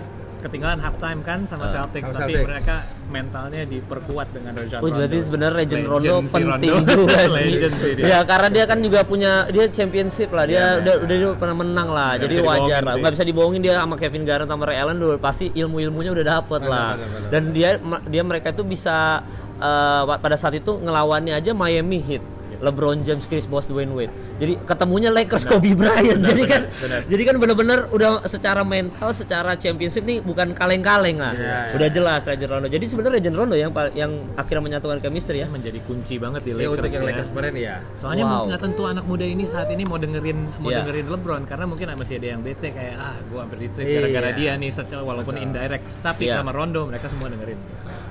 [0.44, 1.72] ketinggalan halftime kan sama Ah.
[1.74, 2.46] Celtics, Sama tapi Celtics.
[2.46, 4.96] mereka mentalnya diperkuat dengan Rajon Oh, Rondo.
[4.96, 6.94] berarti sebenarnya Legend Legend Rondo si penting Rondo.
[6.94, 7.44] juga sih.
[7.48, 8.04] Legend sih dia.
[8.04, 10.44] Ya, karena dia kan juga punya dia championship lah.
[10.44, 12.10] Dia Iya, udah udah dia pernah menang lah.
[12.12, 12.92] Nggak jadi bisa wajar lah.
[12.92, 13.00] sih.
[13.00, 16.60] Nggak bisa dibohongin dia sama Kevin Garnett sama Ray Allen dulu pasti ilmu-ilmunya udah dapet
[16.60, 16.90] Benar, lah.
[17.28, 17.70] Dan dia
[18.04, 19.24] dia mereka itu bisa
[19.56, 22.24] eh, pada saat itu ngelawannya aja Miami Heat.
[22.64, 24.09] LeBron James, Chris Bosh, Dwayne Wade.
[24.35, 26.18] Jadi ketemunya Lakers, Kobe Bryant.
[26.18, 27.00] Benar, jadi kan, benar, benar.
[27.06, 31.37] jadi kan bener-bener udah secara mental, secara championship nih bukan kaleng-kaleng lah.
[31.37, 31.75] Iya, iya.
[31.76, 32.66] Udah jelas Legend Rondo.
[32.66, 35.47] Jadi sebenarnya Legend Rondo yang yang akhirnya menyatukan chemistry ya.
[35.47, 37.09] menjadi kunci banget di ya Lakers untuk yang ya.
[37.12, 38.42] Lakers kemarin ya Soalnya Wow.
[38.49, 40.80] nggak tentu anak muda ini saat ini mau dengerin mau Iya.
[40.83, 43.99] dengerin LeBron karena mungkin masih ada yang bete kayak ah gua hampir di trade Iya.
[44.00, 46.40] gara-gara dia nih secara walaupun indirect tapi Iya.
[46.40, 47.59] sama Rondo mereka semua dengerin.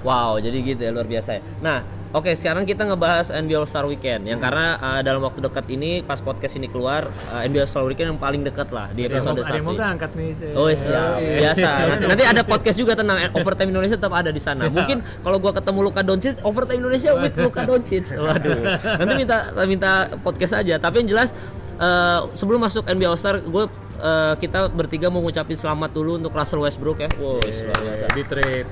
[0.04, 1.42] Wow, jadi gitu ya luar biasa ya.
[1.60, 1.80] Nah,
[2.14, 6.00] oke sekarang kita ngebahas NBA All Star Weekend yang karena uh, dalam waktu dekat ini
[6.00, 9.34] pas podcast ini keluar uh, NBA All Star Weekend yang paling dekat lah di episode
[9.34, 9.86] mau, ada yang mau satu.
[9.90, 10.30] angkat nih.
[10.32, 11.36] saya- Oh siap, Iya.
[11.42, 11.70] biasa.
[11.84, 14.64] Nanti, nanti ada podcast juga tentang overtime Indonesia tetap ada di sana.
[14.64, 14.72] Siap.
[14.72, 18.06] Mungkin kalau gua ketemu Luka Doncic, overtime Indonesia with Luka Doncic.
[18.22, 18.62] Waduh.
[19.02, 19.92] Nanti minta minta
[20.22, 20.78] podcast aja.
[20.78, 21.34] Tapi yang jelas
[21.76, 23.66] eh, sebelum masuk NBA All Star, gue
[24.04, 27.10] eh, kita bertiga mau ngucapin selamat dulu untuk Russell Westbrook ya.
[27.16, 28.08] Wow, biasa.
[28.12, 28.68] di trade.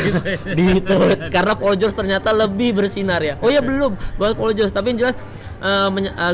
[0.58, 3.36] di tweet karena Paul George ternyata lebih bersinar ya.
[3.44, 5.16] Oh ya belum buat Paul George tapi yang jelas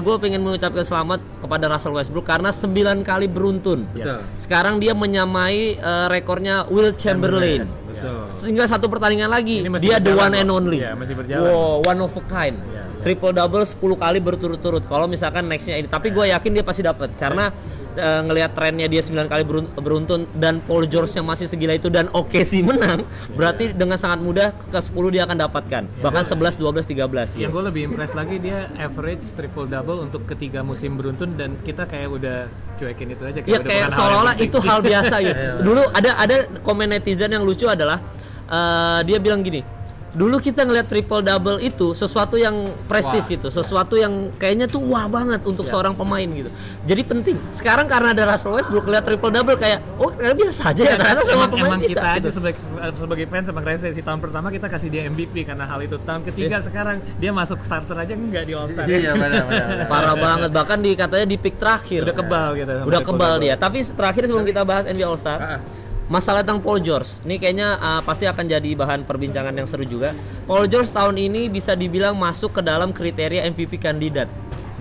[0.07, 3.91] gue pengen mengucapkan selamat kepada Russell Westbrook karena 9 kali beruntun.
[3.91, 7.67] betul Sekarang dia menyamai eh, rekornya Will Chamberlain.
[7.67, 10.79] betul Tinggal satu pertandingan lagi, dia the one and only.
[10.79, 11.49] Iya, masih berjalan.
[11.51, 12.55] Wow, one of a kind.
[12.55, 13.03] Iya, iya.
[13.03, 14.85] Triple double 10 kali berturut-turut.
[14.87, 17.51] Kalau misalkan nextnya ini, tapi gue yakin dia pasti dapat karena
[17.97, 21.89] eh, ngelihat trennya dia 9 kali berun- beruntun dan Paul George yang masih segila itu
[21.89, 25.83] dan oke sih menang, berarti dengan sangat mudah ke 10 dia akan dapatkan.
[25.99, 27.35] Bahkan 11, 12, 13.
[27.35, 31.85] Yang gue lebih impress lagi dia average triple double untuk ketiga musim beruntun dan kita
[31.85, 32.39] kayak udah
[32.77, 35.33] cuekin itu aja Ya udah kayak hal yang seolah-olah itu hal biasa ya.
[35.67, 37.99] Dulu ada ada komen netizen yang lucu adalah
[38.47, 39.76] eh, dia bilang gini.
[40.17, 44.81] Dulu kita ngeliat triple double itu sesuatu yang prestis Wah, gitu, sesuatu yang kayaknya tuh
[44.83, 46.49] wah banget untuk seorang pemain gitu.
[46.83, 47.37] Jadi penting.
[47.53, 51.21] Sekarang karena ada Russell Westbrook lihat triple double kayak oh kayak biasa aja ya ternyata
[51.23, 51.91] sama emang, pemain emang bisa.
[51.93, 52.29] kita aja gitu.
[52.33, 52.59] sebagai
[52.97, 56.19] sebagai fans sama Reza sih tahun pertama kita kasih dia MVP karena hal itu tahun
[56.19, 56.29] Iya.
[56.33, 60.51] ketiga sekarang dia masuk starter aja enggak di All Star iya benar benar Parah banget
[60.51, 62.01] bahkan di katanya di pick terakhir.
[62.03, 63.45] udah kebal gitu sama Udah triple kebal double.
[63.45, 63.55] dia.
[63.55, 65.61] Tapi terakhir sebelum kita bahas NBA All Star, Ah.
[66.07, 67.23] Masalah tentang Paul George.
[67.27, 70.15] Ini kayaknya uh, pasti akan jadi bahan perbincangan yang seru juga.
[70.47, 74.31] Paul George tahun ini bisa dibilang masuk ke dalam kriteria MVP kandidat.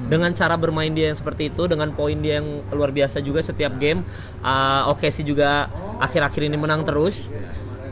[0.06, 3.74] Dengan cara bermain dia yang seperti itu, dengan poin dia yang luar biasa juga setiap
[3.82, 4.06] game.
[4.46, 5.66] Uh, Oke sih juga
[5.98, 7.26] akhir-akhir ini menang terus.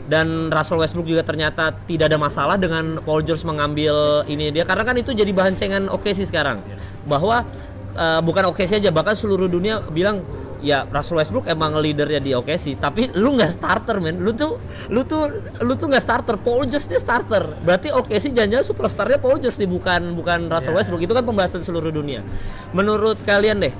[0.04, 4.84] Dan Russell Westbrook juga ternyata tidak ada masalah dengan Paul George mengambil ini dia karena
[4.84, 6.60] kan itu jadi bahan cengan oke sih sekarang.
[7.08, 7.48] Bahwa
[7.96, 10.20] uh, bukan oke aja bahkan seluruh dunia bilang
[10.64, 14.16] ya Russell Westbrook emang leadernya di OKC tapi lu nggak starter men.
[14.18, 14.56] Lu tuh
[14.88, 15.28] lu tuh
[15.60, 16.40] lu tuh nggak starter.
[16.40, 17.44] Paul George dia starter.
[17.60, 20.80] Berarti OKC jangan superstarnya Paul George nih bukan bukan Russell Yeah.
[20.80, 21.04] Westbrook.
[21.04, 22.24] Itu kan pembahasan seluruh dunia.
[22.72, 23.74] Menurut kalian deh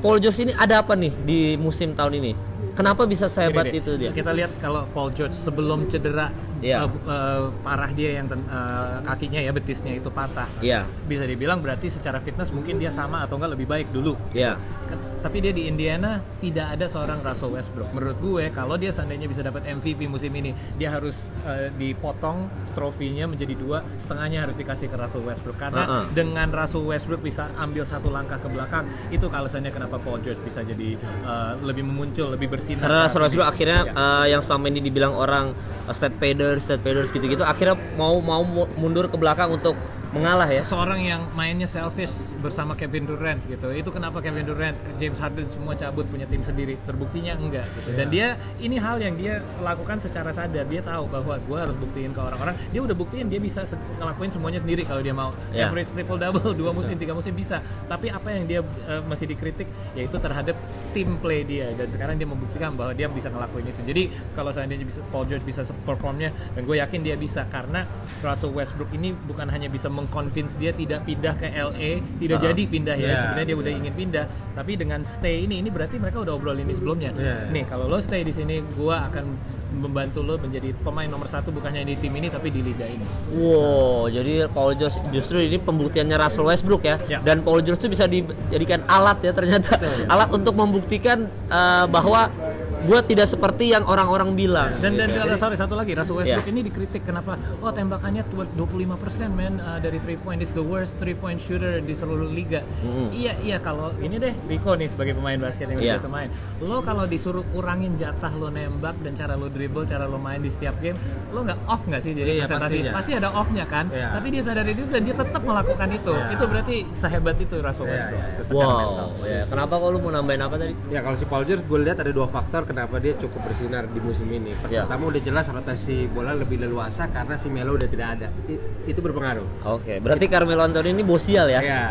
[0.00, 2.32] Paul George ini ada apa nih di musim tahun ini?
[2.72, 4.08] Kenapa bisa sehebat Gini itu dia?
[4.08, 6.84] Kita lihat kalau Paul George sebelum cedera Iya.
[6.84, 10.44] eh, eh, parah dia yang ten- eh, kakinya ya betisnya itu patah.
[10.60, 10.84] Iya.
[11.04, 14.12] Bisa dibilang berarti secara fitness mungkin dia sama atau enggak lebih baik dulu.
[14.32, 14.56] iya.
[14.84, 17.92] Kan- Tapi dia di Indiana tidak ada seorang Russell Westbrook.
[17.92, 23.26] Menurut gue kalau dia seandainya bisa dapat MVP musim ini, dia harus eh, dipotong trofinya
[23.26, 25.56] menjadi dua, setengahnya harus dikasih ke Russell Westbrook.
[25.56, 26.04] Karena Uh-uh.
[26.10, 30.62] dengan Russell Westbrook bisa ambil satu langkah ke belakang, itu alasannya kenapa Paul George bisa
[30.62, 32.82] jadi eh, lebih memuncul, lebih bersinar.
[32.82, 33.92] karena Russell Westbrook akhirnya Ya.
[33.92, 35.52] eh, yang selama ini dibilang orang
[35.84, 39.76] uh, state paders, state paders gitu-gitu akhirnya mau mau mu- mundur ke belakang untuk
[40.10, 40.62] mengalah ya.
[40.66, 43.70] seseorang yang mainnya selfish bersama Kevin Durant gitu.
[43.70, 46.74] Itu kenapa Kevin Durant, James Harden semua cabut punya tim sendiri.
[46.82, 47.94] Terbuktinya enggak gitu.
[47.94, 50.66] Dan dia ini hal yang dia lakukan secara sadar.
[50.66, 52.58] Dia tahu bahwa gue harus buktiin ke orang-orang.
[52.74, 53.62] Dia udah buktiin dia bisa
[54.02, 55.30] ngelakuin semuanya sendiri kalau dia mau.
[55.54, 55.70] Ya.
[55.70, 57.62] Average triple double dua musim, tiga musim bisa.
[57.86, 60.58] Tapi apa yang dia eh, masih dikritik yaitu terhadap
[60.90, 61.70] tim play dia.
[61.78, 63.80] Dan sekarang dia membuktikan bahwa dia bisa ngelakuin itu.
[63.86, 64.02] Jadi
[64.34, 67.86] kalau seandainya bisa Paul George bisa performnya dan gue yakin dia bisa karena
[68.26, 72.44] Russell Westbrook ini bukan hanya bisa mengconvince dia tidak pindah ke LA, tidak Ah.
[72.46, 73.06] jadi pindah ya.
[73.06, 73.80] Iya, Sebenarnya dia udah betul.
[73.82, 77.10] ingin pindah, tapi dengan stay ini ini berarti mereka udah obrolin ini sebelumnya.
[77.12, 77.50] Iya.
[77.50, 79.24] Nih, kalau lo stay di sini, gue akan
[79.70, 83.06] membantu lo menjadi pemain nomor satu bukan hanya di tim ini tapi di liga ini.
[83.32, 86.98] Wow, jadi Paul George justru ini pembuktiannya Russell Westbrook ya.
[87.06, 87.22] Ya.
[87.22, 89.78] Dan Paul George itu bisa dijadikan alat ya ternyata.
[90.06, 92.34] alat untuk membuktikan eh, bahwa
[92.80, 94.70] gue tidak seperti yang orang-orang bilang.
[94.78, 96.50] Dan dan kalau sorry satu lagi Russell Westbrook Iya.
[96.50, 98.96] ini dikritik kenapa oh tembakannya tuh 25%
[99.30, 102.64] men uh, dari three point is the worst three point shooter di seluruh liga.
[102.80, 103.08] Mm.
[103.10, 105.96] Iya iya kalau ini deh Rico nih sebagai pemain basket yang Iya.
[105.96, 106.28] biasa main.
[106.58, 110.48] Lo kalau disuruh kurangin jatah lo nembak dan cara lo dribble, cara lo main di
[110.48, 110.96] setiap game,
[111.30, 112.64] lo nggak off nggak sih jadi Iya, presentasi?
[112.80, 112.92] pastinya.
[112.92, 113.84] Pasti ada off-nya kan.
[113.88, 114.08] Iya.
[114.14, 116.14] Tapi dia sadar itu dan dia tetap melakukan itu.
[116.30, 118.22] Itu berarti sehebat itu Russell Westbrook.
[118.30, 119.08] Itu secara mental.
[119.10, 119.42] Wow, ya.
[119.44, 120.72] Kenapa kok lu mau nambahin apa tadi?
[120.88, 123.98] Ya kalau si Paul George gue lihat ada dua faktor kenapa dia cukup bersinar di
[123.98, 124.54] musim ini.
[124.64, 124.86] Ya.
[124.86, 128.28] Pertama udah jelas rotasi bola lebih leluasa karena si Melo udah tidak ada.
[128.46, 129.42] I- itu berpengaruh.
[129.68, 131.58] Oke, berarti Carmelo Anthony ini bosial ya?
[131.70, 131.82] Ya.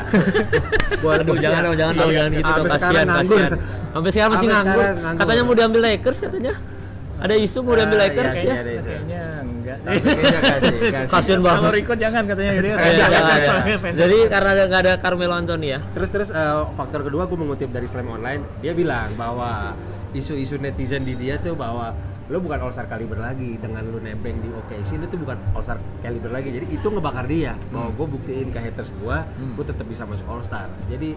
[1.00, 2.18] Aduh, jangan dong, jangan dong, Iya.
[2.18, 3.52] jangan gitu dong, kasihan, kasihan.
[3.90, 4.84] Sampai sekarang masih nganggur.
[5.18, 6.54] Katanya mau diambil Lakers katanya.
[7.20, 8.48] Ada isu mau diambil Ah, Lakers iya, ya?
[8.48, 8.80] iya, iya.
[8.82, 9.78] Kayaknya enggak.
[9.82, 11.12] Kayaknya kasih, kasih.
[11.12, 11.60] Kasihan banget.
[11.60, 12.64] Kalau Rico jangan katanya dia.
[12.64, 13.40] Iya, Jangan, jangan, jangan.
[13.44, 13.80] jangan.
[13.84, 15.80] Fans- Jadi karena ada nggak ada Carmelo Anthony ya?
[15.92, 19.76] Terus terus eh, faktor kedua gue mengutip dari Slam Online, dia bilang bahwa
[20.12, 21.94] isu-isu netizen di dia tuh bahwa
[22.26, 25.62] lo bukan all star kaliber lagi dengan lo nebeng di OKC lo tuh bukan all
[25.62, 26.50] star kaliber lagi.
[26.52, 29.18] Jadi itu ngebakar dia bahwa gue buktiin ke haters gue
[29.56, 31.14] gue tetap bisa masuk all star jadi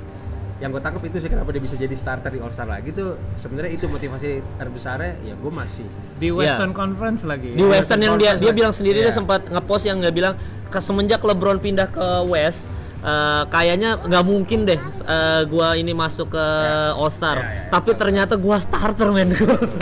[0.59, 3.19] yang gue tangkap itu sih kenapa dia bisa jadi starter di all star lagi tuh
[3.35, 5.83] sebenarnya itu motivasi terbesarnya ya gue masih.
[6.17, 7.51] Di Western Conference lagi.
[7.53, 9.17] Di Western yang dia dia bilang sendiri dia Iya.
[9.17, 10.35] sempat ngepost yang nggak bilang
[10.71, 12.71] ke semenjak LeBron pindah ke West
[13.03, 16.47] eh, kayaknya nggak mungkin deh eh, gua ini masuk ke
[16.95, 17.37] All Star.
[17.39, 17.71] Ya, ya, ya.
[17.75, 19.35] Tapi ternyata gua starter men.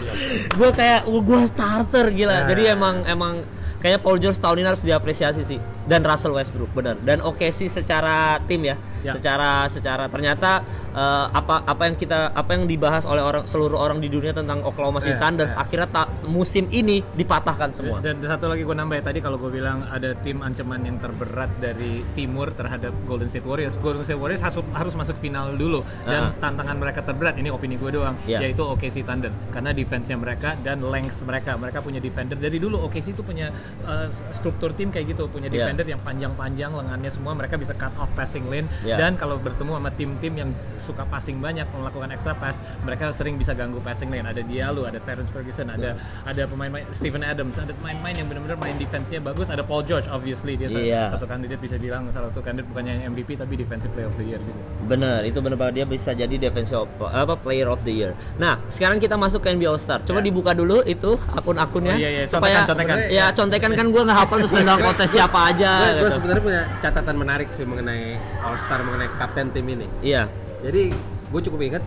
[0.58, 2.44] gua kayak "Oh, gua starter gila.
[2.44, 2.56] Ya.
[2.56, 3.44] Jadi emang emang
[3.80, 6.94] kayaknya Paul George tahun ini harus diapresiasi sih dan Russell Westbrook benar.
[6.96, 8.78] Dan oke sih secara tim ya.
[9.00, 9.16] Ya.
[9.16, 10.60] Secara secara ternyata
[10.92, 14.60] eh, apa apa yang kita apa yang dibahas oleh orang seluruh orang di dunia tentang
[14.62, 15.56] Oklahoma City Ya, Thunder ya.
[15.56, 17.98] akhirnya ta- musim ini dipatahkan semua.
[17.98, 20.96] Dan, dan satu lagi gue nambah ya tadi kalau gue bilang ada tim ancaman yang
[20.96, 23.74] terberat dari timur terhadap Golden State Warriors.
[23.76, 26.36] Golden State Warriors harus, harus masuk final dulu dan Ah.
[26.38, 28.44] tantangan mereka terberat ini opini gue doang Iya.
[28.44, 31.56] yaitu OKC Thunder karena defense-nya mereka dan length mereka.
[31.56, 33.48] Mereka punya defender dari dulu OKC itu punya
[33.82, 35.72] uh, struktur tim kayak gitu, punya Iya.
[35.80, 38.96] Defender yang panjang-panjang lengannya semua mereka bisa cut off passing lane Iya.
[38.98, 43.56] dan kalau bertemu sama tim-tim yang suka passing banyak melakukan extra pass, mereka sering bisa
[43.56, 44.28] ganggu passing lane.
[44.28, 48.76] Ada Diallo, ada Terrence Ferguson, ada ada pemain-pemain Steven Adams, ada pemain-pemain yang benar-benar main
[48.76, 49.48] defense-nya bagus.
[49.48, 51.04] Ada Paul George, obviously dia sa- Iya.
[51.10, 54.40] satu kandidat bisa bilang salah satu kandidat bukannya MVP tapi defensive player of the year
[54.40, 54.60] gitu.
[54.86, 58.12] Bener, itu bener banget dia bisa jadi defensive apa player of the year.
[58.36, 60.02] Nah, sekarang kita masuk ke NBA All Star.
[60.02, 60.26] Coba Ya.
[60.26, 62.24] dibuka dulu itu akun-akunnya Oh, iya, iya.
[62.26, 62.96] supaya Contekan, contekan.
[63.10, 66.16] ya contekan kan gua nggak hafal terus nendang kontes siapa aja gue gitu.
[66.18, 70.26] sebenarnya punya catatan menarik sih mengenai All Star mengenai kapten tim ini Iya.
[70.60, 70.92] Jadi
[71.30, 71.82] gue cukup ingat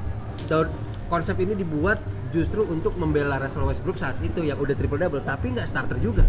[0.50, 0.70] daun
[1.12, 2.02] konsep ini dibuat
[2.34, 6.26] justru untuk membela Russell Westbrook saat itu yang udah triple double tapi nggak starter juga.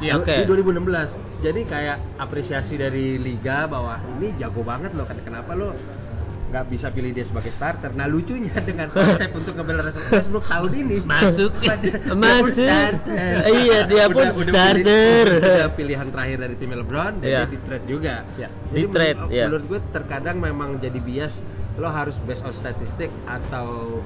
[0.00, 0.32] Iya, oke.
[0.32, 1.44] Di 2016.
[1.44, 5.72] Jadi kayak apresiasi dari liga bahwa ini jago banget loh kan kenapa lo
[6.56, 7.92] nggak bisa pilih dia sebagai starter.
[7.92, 11.52] Nah lucunya dengan konsep untuk ngebela Russell Westbrook tahun ini Masuk.
[12.16, 12.64] Masuk.
[12.64, 13.34] starter.
[13.56, 15.26] Iya, dia pun pilih- starter.
[15.36, 17.38] udah pilihan terakhir dari tim LeBron dan Iya.
[17.38, 18.14] dia di trade juga.
[18.34, 18.48] Iya.
[18.48, 19.44] Jadi Di-trade, menurut, iya.
[19.46, 21.34] menurut gue terkadang memang jadi bias
[21.76, 24.00] lo harus based on statistik atau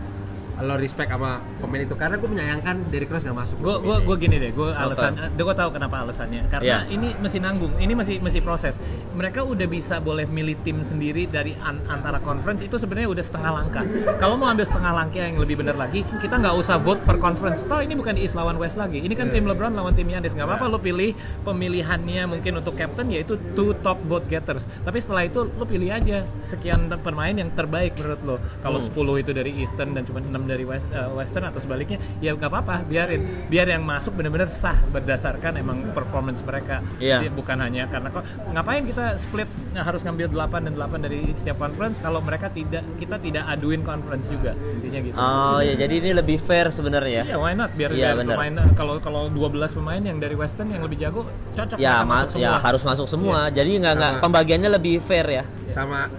[0.60, 1.94] lo respect sama pemain itu.
[1.94, 3.56] Karena gue menyayangkan Derrick Rose gak masuk.
[3.58, 6.46] Gue gue gue gini deh gue alasan gue tahu kenapa alasannya.
[6.46, 6.92] Karena Iya.
[6.92, 8.76] ini masih nanggung ini masih masih proses.
[9.12, 13.50] Mereka udah bisa boleh milih tim sendiri dari an- antara conference itu sebenarnya udah setengah
[13.52, 13.84] langkah.
[14.16, 17.64] Kalau mau ambil setengah langkah yang lebih benar lagi kita nggak usah vote per conference.
[17.64, 18.98] Toh ini bukan East lawan West lagi.
[18.98, 19.34] Ini kan Iya.
[19.34, 20.32] tim LeBron lawan tim Giannis.
[20.32, 24.64] Nggak apa-apa lo pilih pemilihannya mungkin untuk captain yaitu two top vote getters.
[24.80, 28.36] Tapi setelah itu lo pilih aja sekian pemain yang terbaik menurut lo.
[28.60, 28.86] Kalau Hmm.
[28.86, 32.50] 10 itu dari Eastern dan cuma 6 dari West, eh, Western atau sebaliknya ya nggak
[32.50, 37.22] apa-apa biarin biar yang masuk benar-benar sah berdasarkan emang performance mereka Iya.
[37.22, 41.20] Jadi bukan hanya karena kok ngapain kita split nah, harus ngambil 8 dan 8 dari
[41.32, 45.94] setiap conference kalau mereka tidak kita tidak aduin conference juga intinya gitu Oh ya, jadi
[45.96, 47.24] ini lebih fair sebenarnya ya.
[47.26, 48.34] Ya why not biar Iya, biar benar.
[48.34, 52.38] pemain kalau kalau 12 pemain yang dari Western yang lebih jago cocok Ya, mas, masuk
[52.38, 52.58] ya semua.
[52.58, 53.38] harus masuk semua.
[53.48, 55.44] Jadi nggak nggak pembagiannya lebih fair ya.
[55.70, 56.10] sama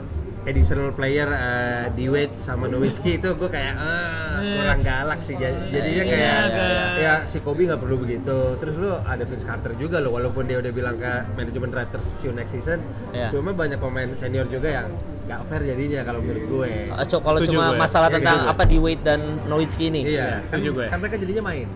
[0.44, 5.70] additional player eh, di Wade sama Nowitzki itu gue kayak ah, kurang galak sih Jadi-
[5.70, 6.42] jadinya Iya, kayak
[6.98, 10.58] ya si Kobe nggak perlu begitu terus lu ada Vince Carter juga loh walaupun dia
[10.58, 13.30] udah bilang ke manajemen Raptors see you next season Iya.
[13.30, 14.90] cuma banyak pemain senior juga yang
[15.22, 17.78] nggak fair jadinya kalau menurut gue Eh, co- Kalau Setuju cuma gue.
[17.78, 20.02] masalah Iya, tentang apa di Wade dan Nowitzki ini.
[20.10, 20.86] iya setuju kan, gue.
[20.90, 21.68] kan mereka jadinya main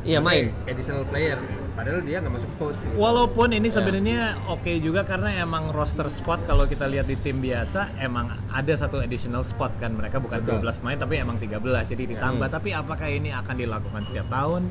[0.00, 0.50] Iya, main.
[0.64, 1.38] Additional player
[1.78, 3.62] padahal dia nggak masuk vote Walaupun Ya.
[3.62, 8.34] ini sebenarnya oke juga karena emang roster spot kalau kita lihat di tim biasa emang
[8.50, 10.66] ada satu additional spot kan mereka bukan Betul.
[10.66, 14.66] 12 pemain tapi emang 13 jadi ditambah tapi apakah ini akan dilakukan setiap tahun?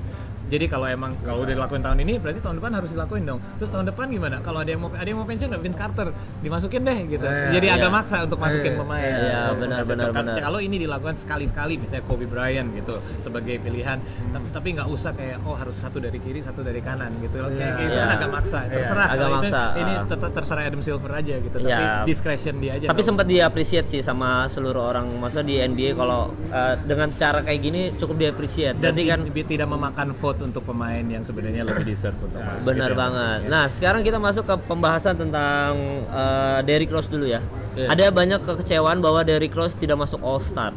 [0.48, 3.40] Jadi kalau emang kalau udah dilakuin tahun ini berarti tahun depan harus dilakuin dong.
[3.58, 4.40] Terus tahun depan gimana?
[4.40, 6.08] Kalau ada yang mau ada yang mau pensiun Vince Carter
[6.40, 7.24] dimasukin deh gitu.
[7.24, 7.76] Eh, jadi iya.
[7.78, 9.04] agak maksa untuk masukin Eh, pemain.
[9.04, 10.36] iya, Walaupun benar, benar, benar.
[10.40, 13.98] Kalau ini dilakukan sekali-sekali misalnya Kobe Bryant gitu sebagai pilihan
[14.30, 17.50] tapi, tapi nggak usah kayak oh harus satu dari kiri satu dari kanan gitu Iya.
[17.50, 18.16] kayak gitu kan Iya.
[18.16, 18.74] agak maksa Iya.
[18.74, 20.06] terserah Agak Kalau itu- maksa, ini ah.
[20.06, 21.78] tetap terserah Adam Silver aja gitu Iya.
[21.78, 25.08] tapi discretion dia aja Tapi sempat diapresiasi sih sama seluruh orang.
[25.18, 28.78] Maksudnya di NBA kalau eh, dengan cara kayak gini cukup diapresiasi.
[28.78, 32.66] dan Jadi kan ti- tidak memakan vote untuk pemain yang sebenarnya lebih deserve untuk masuk
[32.66, 33.02] benar gitu ya.
[33.02, 33.40] banget.
[33.50, 35.72] Nah, sekarang kita masuk ke pembahasan tentang
[36.10, 37.42] eh, Derrick Rose dulu ya.
[37.78, 37.94] Iya.
[37.94, 40.74] Ada banyak kekecewaan bahwa Derrick Rose tidak masuk All Star.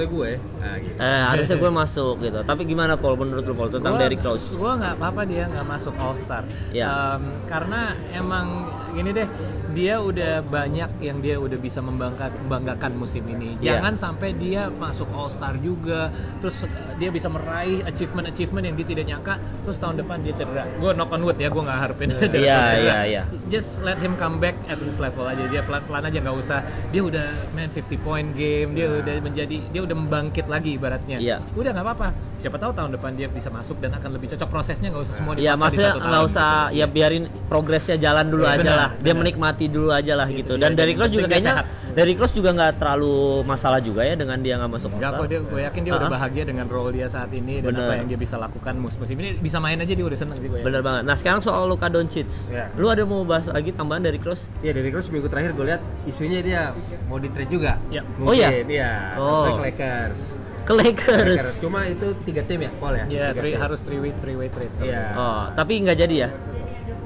[0.00, 0.96] Gue nah, gitu.
[0.98, 2.38] Eh, harusnya gue masuk gitu.
[2.42, 4.54] Tapi gimana Paul menurut lu Paul tentang Gua- Derrick Rose?
[4.54, 6.42] Gua nggak apa-apa dia nggak masuk All Star.
[6.70, 7.18] Ya.
[7.46, 9.26] karena emang gini deh,
[9.70, 13.54] dia udah banyak yang dia udah bisa membanggakan, musim ini.
[13.62, 13.78] Ya.
[13.78, 16.10] Jangan sampai dia masuk All Star juga,
[16.42, 20.66] terus uh, dia bisa meraih achievement-achievement yang dia tidak nyangka, terus tahun depan dia cedera.
[20.78, 22.08] Gue knock on wood ya, gue nggak harapin.
[22.10, 22.76] dia Iya, cedera.
[22.76, 23.22] iya, iya.
[23.46, 25.46] Just let him come back at this level aja.
[25.46, 26.60] Dia pelan-pelan aja nggak usah.
[26.90, 31.36] Dia udah main 50 point game, dia udah menjadi, dia udah membangkit lagi ibaratnya Iya.
[31.52, 34.88] udah nggak apa-apa siapa tahu tahun depan dia bisa masuk dan akan lebih cocok prosesnya
[34.88, 36.76] nggak usah semua dipaksa Ya maksudnya nggak usah gitu.
[36.76, 38.90] ya biarin progresnya jalan dulu Iya, aja benar, lah.
[38.92, 39.18] Dia benar.
[39.18, 40.52] menikmati dulu aja lah Gitu gitu.
[40.52, 41.66] dia, Dan Derrick Rose juga kayaknya sehat.
[41.90, 45.12] Derrick Rose juga nggak terlalu masalah juga ya dengan dia nggak masuk All Star.
[45.16, 46.12] kok dia, gue yakin dia udah Ah.
[46.12, 47.82] bahagia dengan role dia saat ini dan Bener.
[47.82, 50.46] apa yang dia bisa lakukan mus- musim ini bisa main aja dia udah seneng sih
[50.46, 50.56] gue.
[50.56, 50.66] yakin.
[50.66, 51.02] Bener banget.
[51.02, 52.70] Nah sekarang soal Luka Doncic, Ya.
[52.74, 54.46] lu ada mau bahas lagi tambahan dari Cross?
[54.60, 56.60] Iya dari Cross minggu terakhir gue lihat isunya dia
[57.06, 57.76] mau di trade juga.
[57.88, 58.02] Ya.
[58.18, 58.50] Oh, iya?
[58.60, 58.90] Iya.
[59.16, 59.52] Oh.
[59.52, 60.20] Ke Lakers.
[60.60, 61.26] Ke Lakers.
[61.36, 61.56] Lakers.
[61.58, 63.04] Cuma itu tiga tim ya, Paul ya?
[63.06, 63.60] Ya, three- tim.
[63.60, 64.70] harus three way three way trade.
[64.78, 65.12] Iya.
[65.12, 66.30] Oh, tapi nggak jadi ya?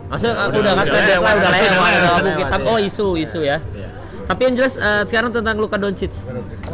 [0.04, 2.68] Maksudnya Udah, udah, udah, kan udah lewat, udah udah udah iya.
[2.68, 3.56] Oh isu isu ya.
[3.66, 3.83] Iya.
[4.24, 6.12] Tapi yang jelas eh, sekarang tentang Luka Doncic.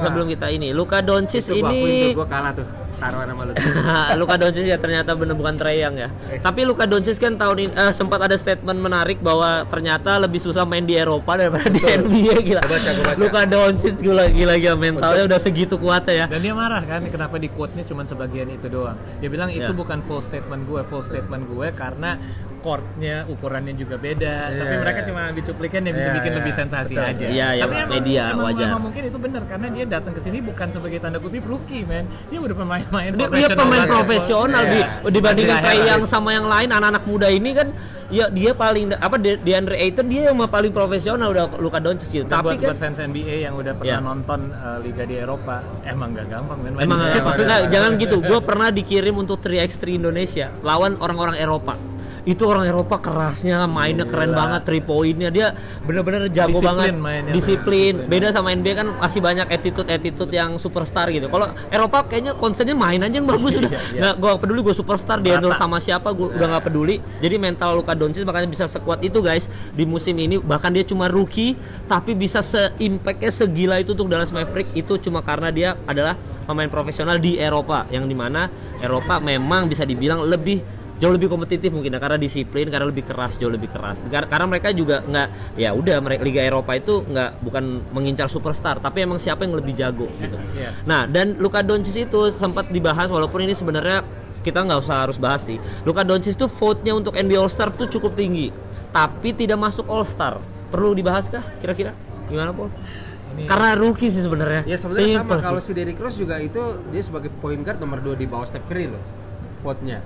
[0.01, 2.80] Sebelum kita ini, Luka Doncic gua ini gue kalah tuh.
[3.01, 3.53] Taruhan sama lu.
[4.21, 6.09] Luka Doncic ya ternyata benar bukan Trae Young ya.
[6.39, 10.63] Tapi Luka Doncic kan tahun ini eh, sempat ada statement menarik bahwa ternyata lebih susah
[10.63, 12.61] main di Eropa daripada di NBA gila.
[12.61, 13.19] Gua baca, gua baca.
[13.19, 16.27] Luka Doncic gila gila gila mentalnya udah segitu kuatnya ya.
[16.29, 18.95] Dan dia marah kan kenapa di quote-nya cuma sebagian itu doang.
[19.19, 19.73] Dia bilang itu Ya.
[19.73, 22.21] bukan full statement gue, full statement gue karena
[22.61, 24.53] courtnya ukurannya juga beda.
[24.53, 24.79] Tapi Iya.
[24.79, 26.39] mereka cuma ambil cuplikan yang bisa Iya, bikin iya.
[26.45, 27.09] lebih sensasi Betul.
[27.09, 27.25] aja.
[27.25, 28.69] Iya, iya, Tapi emang, media, emang, wajar.
[28.69, 32.05] emang mungkin itu benar karena dia datang ke sini bukan sebagai tanda kutip rookie, man.
[32.29, 32.53] Dia udah
[32.91, 34.81] pemain-pemain Dia, dia pemain profesional di
[35.15, 35.89] dibandingkan Nggak Trae heran.
[35.89, 37.69] Young sama yang lain anak-anak muda ini kan
[38.11, 42.27] ya dia paling apa di, Andre Ayton dia yang paling profesional udah Luka Doncic gitu.
[42.27, 44.03] Tapi buat, kan buat fans NBA yang udah pernah Iya.
[44.03, 47.37] nonton uh, liga di Eropa, emang gak gampang main Emang sepak gampang.
[47.47, 48.17] Nggak, jangan gitu.
[48.21, 51.79] Gue pernah dikirim untuk 3x3 Indonesia lawan orang-orang Eropa.
[52.29, 54.39] Itu orang Eropa kerasnya, mainnya keren Gila.
[54.39, 56.95] banget, three pointnya dia bener-bener jago Disiplin banget.
[56.97, 57.33] mainnya.
[57.33, 57.95] Disiplin.
[58.01, 58.11] Disiplin.
[58.11, 61.29] Beda sama NBA kan masih banyak attitude-attitude yang superstar gitu.
[61.29, 63.71] Kalau Eropa kayaknya konsennya main aja yang bagus udah.
[63.71, 64.01] Iya, iya.
[64.01, 66.99] Nggak, gue peduli gue superstar, dia sama siapa, gue udah nggak peduli.
[67.21, 70.41] Jadi mental Luka Doncic makanya bisa sekuat itu guys di musim ini.
[70.41, 71.57] Bahkan dia cuma rookie,
[71.87, 76.17] tapi bisa se-impactnya segila itu untuk Dallas Maverick itu cuma karena dia adalah
[76.49, 78.51] pemain profesional di Eropa yang di mana
[78.83, 83.35] Eropa memang bisa dibilang lebih jauh lebih kompetitif mungkin ya, karena disiplin karena lebih keras
[83.35, 87.41] jauh lebih keras Kar- karena mereka juga nggak ya udah mereka Liga Eropa itu nggak
[87.41, 90.71] bukan mengincar superstar tapi emang siapa yang lebih jago gitu Iya.
[90.85, 94.05] nah dan Luka Doncic itu sempat dibahas walaupun ini sebenarnya
[94.41, 97.89] kita nggak usah harus bahas sih Luka Doncic itu vote-nya untuk NBA All Star tuh
[97.89, 98.53] cukup tinggi
[98.91, 100.37] tapi tidak masuk All Star
[100.69, 102.69] perlu dibahas kah kira-kira gimana Paul?
[103.31, 104.63] Ini- Karena rookie sih sebenarnya.
[104.65, 106.59] Ya sebenarnya sama kalau si Derrick Rose juga itu
[106.91, 109.03] dia sebagai point guard nomor 2 di bawah Steph Curry loh.
[109.63, 110.03] Vote-nya.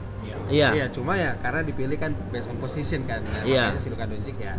[0.49, 0.69] Iya.
[0.73, 3.21] Iya, cuma ya karena dipilih kan based on position kan.
[3.23, 3.73] Nah, Iya.
[3.73, 4.55] Makanya si Luka Doncic ya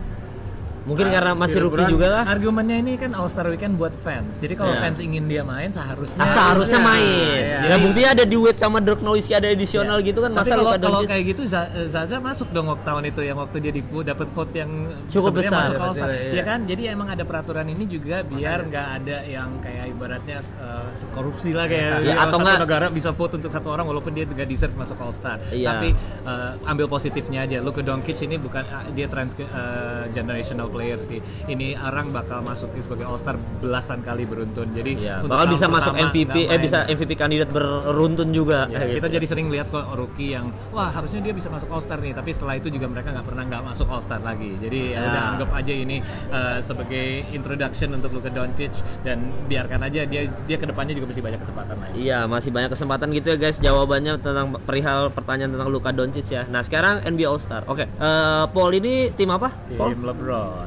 [0.86, 2.24] Mungkin karena si masih rookie juga lah.
[2.30, 4.38] Argumennya ini kan All Star Weekend buat fans.
[4.38, 4.82] Jadi kalau Iya.
[4.86, 7.42] fans ingin dia main seharusnya Ah, seharusnya Iya, main.
[7.42, 7.60] iya.
[7.66, 11.24] Ya buktinya ada duet sama Dirk Nowitzki ada additional gitu kan Tapi kalau kalau kayak
[11.26, 14.70] gitu Za- Zaza masuk dong waktu tahun itu yang waktu dia di dapat vote yang
[15.10, 15.66] Cukup besar.
[15.66, 16.10] masuk All Star.
[16.14, 16.32] Iya.
[16.38, 16.60] Ya kan?
[16.64, 21.66] Jadi emang ada peraturan ini juga biar nggak ada yang kayak ibaratnya eh, korupsi lah
[21.66, 24.78] kayak Iya, ya, atau satu negara bisa vote untuk satu orang walaupun dia nggak deserve
[24.78, 25.42] masuk All Star.
[25.50, 25.66] Iya.
[25.66, 25.90] Tapi
[26.22, 27.58] eh, ambil positifnya aja.
[27.58, 31.20] Luka Doncic ini bukan ah, dia trans eh, generational player sih.
[31.46, 34.68] Ini orang bakal masuk sebagai All Star belasan kali beruntun.
[34.70, 38.68] Jadi Iya, untuk bakal bisa masuk MVP eh bisa MVP kandidat beruntun juga.
[38.68, 39.16] Ya, Kayak kita gitu.
[39.16, 42.30] jadi sering lihat kok rookie yang wah harusnya dia bisa masuk All Star nih, tapi
[42.30, 44.52] setelah itu juga mereka nggak pernah nggak masuk All Star lagi.
[44.58, 45.02] Jadi ya Ya.
[45.06, 50.58] udah anggap aja ini uh, sebagai introduction untuk Luka Doncic dan biarkan aja dia dia
[50.58, 51.94] ke depannya juga masih banyak kesempatan lain.
[51.96, 56.44] Iya, masih banyak kesempatan gitu ya guys jawabannya tentang perihal pertanyaan tentang Luka Doncic ya.
[56.46, 57.62] Nah, sekarang NBA All Star.
[57.66, 59.54] Oke, eh, Paul ini tim apa?
[59.72, 59.94] Paul?
[59.94, 60.02] Tim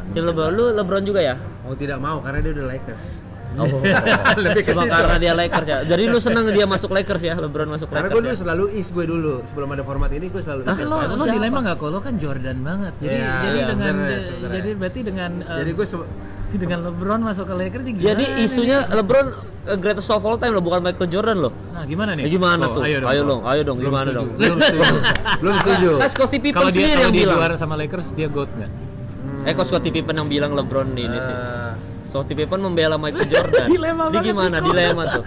[0.00, 0.12] LeBron.
[0.12, 1.34] Tim LeBron lu LeBron juga ya?
[1.60, 3.06] Mau tidak mau karena dia udah Lakers.
[3.50, 3.64] Oh.
[4.44, 4.92] Lebih ke Cuma situ.
[4.92, 5.78] karena dia Lakers ya.
[5.82, 8.38] Jadi lu seneng dia masuk Lakers ya, LeBron masuk Karena gue Lakers dulu ya.
[8.38, 10.70] selalu East gue dulu sebelum ada format ini gue selalu East.
[10.70, 12.92] Tapi lo, lo dilema nggak kalau lo kan Jordan banget.
[13.00, 14.52] Jadi Iya, jadi iya, dengan bener, sebenarnya.
[14.54, 15.86] jadi berarti dengan uh, Jadi gue
[16.62, 18.44] dengan LeBron masuk ke Lakers gimana Jadi nih?
[18.44, 19.26] isunya LeBron
[19.64, 21.52] eh, greatest of all time loh, bukan Michael Jordan loh.
[21.72, 22.22] Nah, gimana nih?
[22.22, 22.82] Ya, gimana Oh, tuh?
[22.84, 23.08] Ayo dong.
[23.08, 24.18] ayo dong, ayo dong, belum gimana setuju.
[24.18, 24.28] dong?
[24.38, 24.96] Belum setuju.
[25.40, 25.90] belum setuju.
[25.96, 27.38] Kan Scottie Pippen Kalau dia sendiri kalau yang dia bilang.
[27.40, 28.70] juara sama Lakers dia GOAT nggak?
[29.46, 31.34] Eh kok Scottie Pippen yang bilang LeBron ini sih.
[31.34, 31.72] Eh,
[32.08, 33.66] Scottie Pippen membela Michael Jordan.
[33.68, 34.56] Dilema Dia banget gimana?
[34.64, 35.24] Dilema tuh.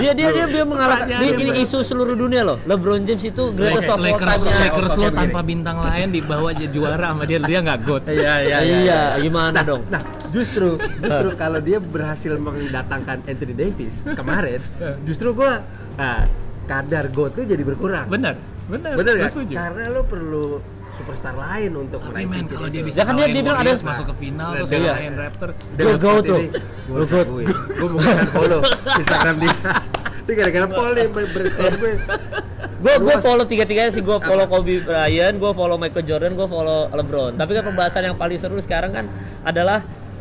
[0.00, 0.64] Dia dia dia dia.
[0.64, 2.56] Pertanyaan Dia, ini isu seluruh dunia loh.
[2.64, 4.40] LeBron James itu greatest of all Lakers.
[4.40, 8.02] Lakers lo tanpa bintang lain dibawa jadi juara sama dia dia nggak GOAT.
[8.08, 9.84] Iya iya Iya, gimana dong?
[9.92, 10.00] Nah,
[10.32, 14.64] justru justru kalau dia berhasil mendatangkan Anthony Davis kemarin,
[15.04, 15.60] justru gua
[16.00, 16.24] nah,
[16.64, 18.08] kadar GOAT tuh jadi berkurang.
[18.08, 18.96] Benar, benar.
[18.96, 19.28] Gak?
[19.28, 19.54] setuju.
[19.60, 20.56] Karena lo perlu
[20.94, 23.74] superstar lain untuk Tapi menaiki men kalau dia bisa Ya kan dia- dia bilang ada-
[23.76, 25.50] masuk ke final terus dia- ngalahin Raptor.
[25.74, 26.38] Dengan Go, tuh.
[26.84, 27.20] Gue go.
[27.74, 28.60] gue gue akan follow
[28.94, 29.54] Instagram dia.
[30.24, 31.24] Ini gara-gara Paul nih gue.
[32.80, 34.00] Gue gue follow tiga tiganya sih.
[34.00, 37.32] Gue follow Kobe Bryant, gue follow Michael Jordan, gue follow LeBron.
[37.34, 39.04] Tapi kan pembahasan yang paling seru sekarang kan
[39.42, 39.80] adalah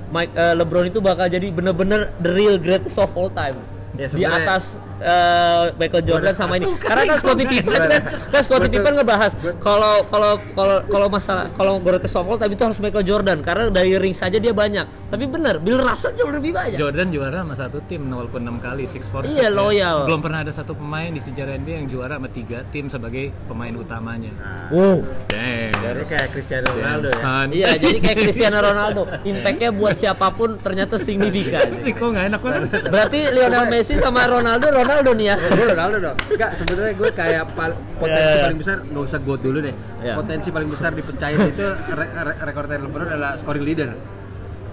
[0.10, 3.58] Mike, eh, LeBron itu bakal jadi bener-bener the real greatest of all time.
[3.94, 6.66] Ya, di atas eh, Michael Jordan sama ini.
[6.88, 8.72] Karena kan Scottie Pippen kan, kan Scottie.
[8.72, 11.78] Pippen ngebahas kalau kalau kalau kalau masalah kalau
[12.24, 14.86] of all time itu harus Michael Jordan karena dari ring saja dia banyak.
[15.12, 16.80] Tapi bener, Bill Russell jauh lebih banyak.
[16.80, 19.54] Jordan juara sama satu tim walaupun enam kali six for six, Iya, ya.
[19.54, 19.98] loyal.
[20.08, 23.74] Belum pernah ada satu pemain di sejarah NBA yang juara sama tiga tim sebagai pemain
[23.76, 24.32] utamanya.
[24.72, 25.04] Wow.
[25.28, 25.76] Damn.
[25.84, 27.18] Jadi kayak Cristiano Damn, Ronaldo ya.
[27.20, 27.48] son.
[27.52, 31.68] Iya, jadi kayak Cristiano Ronaldo, impactnya buat siapa pun ternyata signifikan.
[31.84, 32.62] Kok nggak enak banget.
[32.88, 35.36] Berarti Lionel Messi sama Ronaldo, Ronaldo nih ya.
[35.40, 36.18] Gue Ronaldo dong.
[36.30, 38.44] Enggak, sebenarnya gue kayak pal- potensi Iya, iya.
[38.44, 39.76] paling besar nggak usah gue dulu deh.
[40.00, 40.14] Iya.
[40.14, 43.90] Potensi paling besar dipecahin itu re re rekor LeBron adalah scoring leader.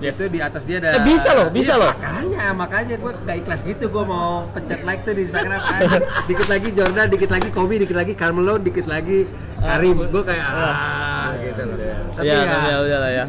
[0.00, 0.96] Itu di atas dia ada.
[0.96, 1.92] Eh, bisa loh, bisa Iya, loh.
[1.92, 3.84] Makanya, makanya gue gak ikhlas gitu.
[3.86, 5.60] Gue mau pencet like tuh di Instagram.
[5.60, 5.98] aja.
[6.24, 9.28] dikit lagi Jordan, dikit lagi Kobe, dikit lagi Carmelo, dikit lagi
[9.60, 10.08] Karim.
[10.08, 11.76] Gue kayak ah gitu loh.
[12.16, 13.26] Tapi Iya, ya, ya udah lah ya.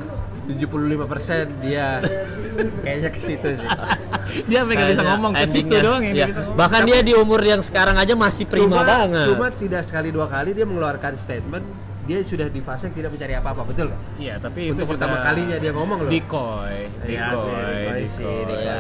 [0.56, 2.04] 75% dia
[2.84, 3.70] kayaknya ke situ sih.
[4.48, 6.24] Dia nggak bisa ngomong ke situ doang ngomong.
[6.56, 9.28] Bahkan dia di umur yang sekarang aja masih prima cuma, banget.
[9.28, 11.68] Cuma tidak sekali dua kali dia mengeluarkan statement
[12.04, 14.02] dia sudah di fase yang tidak mencari apa-apa, betul nggak?
[14.18, 16.10] Iya, tapi Untuk itu pertama juga kalinya dia ngomong loh.
[16.10, 18.46] Decoy, Iya sih, decoy sih, decoy.
[18.48, 18.66] decoy.
[18.66, 18.78] Ya,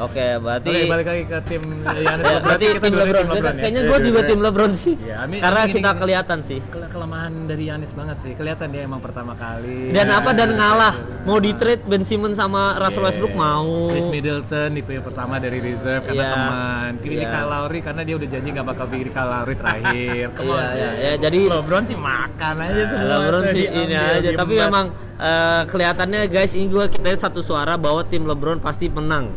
[0.00, 2.24] Oke, berarti Oke, balik lagi ke tim Giannis.
[2.24, 3.20] Ya, berarti kita tim dua LeBron.
[3.20, 3.60] tim LeBron ya.
[3.60, 4.94] Kayaknya Iya, gue juga tim LeBron sih.
[4.96, 6.58] Iya, Ami- Karena kita kelihatan sih.
[6.64, 8.32] Ke- kelemahan dari Giannis banget sih.
[8.32, 9.92] Kelihatan dia emang pertama kali.
[9.92, 10.16] Dan Ya.
[10.16, 10.94] apa dan ngalah.
[11.20, 13.08] Mau di trade Ben Simmons sama Russell Iya.
[13.12, 13.92] Westbrook mau.
[13.92, 16.32] Chris Middleton di periode pertama dari reserve karena Iya.
[16.32, 16.90] teman.
[16.98, 17.28] Kini Iya.
[17.28, 20.26] Kyle Lowry karena dia udah janji nggak bakal bikin Kyle Lowry terakhir.
[20.34, 20.64] Come Iya, on.
[20.72, 21.12] iya, iya.
[21.20, 21.98] Jadi LeBron sih
[22.40, 23.08] makan aja semua.
[23.12, 24.86] LeBron sih ini aja, tapi memang
[25.20, 29.28] eh, kelihatannya guys ini gue kita satu suara bahwa tim LeBron pasti menang.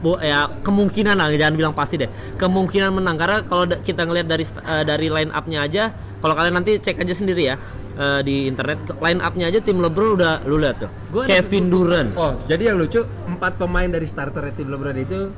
[0.00, 2.08] Bu, ya kemungkinan lah jangan bilang pasti deh.
[2.36, 5.84] Kemungkinan menang karena kalau da- kita ngelihat dari eh, dari line up-nya aja,
[6.20, 7.56] kalau kalian nanti cek aja sendiri ya
[7.96, 10.90] eh, di internet line up-nya aja tim LeBron udah lu lihat tuh.
[11.08, 12.12] Gua Kevin Durant.
[12.16, 15.32] Oh, jadi yang lucu empat pemain dari starter tim LeBron itu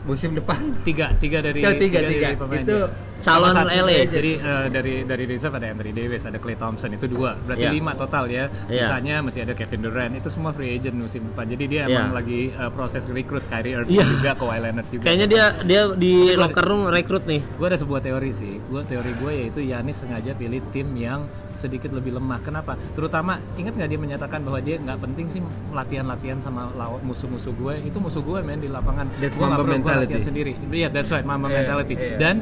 [0.00, 2.32] musim depan tiga tiga dari Ya, tiga, tiga.
[2.32, 2.88] dari pemain Itu dia.
[3.20, 3.98] Calon LA.
[4.06, 7.72] jadi eh, dari dari reserve ada Anthony Davis ada Clay Thompson itu dua berarti Iya.
[7.72, 8.88] lima total ya Iya.
[8.88, 11.96] sisanya masih ada Kevin Durant itu semua free agent musim depan jadi dia Iya.
[11.98, 14.04] emang lagi eh, proses rekrut Kyrie Irving Iya.
[14.06, 17.40] juga Kawhi Leonard juga Kayaknya dia dia di locker room rekrut nih.
[17.40, 21.28] gue ada sebuah teori sih gue teori gue yaitu Yanis sengaja pilih tim yang
[21.60, 26.40] sedikit lebih lemah kenapa terutama ingat nggak dia menyatakan bahwa dia nggak penting sih latihan-latihan
[26.40, 30.04] sama lawan musuh-musuh gue itu musuh gue main di lapangan That's Gua nggak Mamba mentality.
[30.08, 32.16] latihan sendiri iya that's right mama Iya, mentality iya.
[32.16, 32.36] dan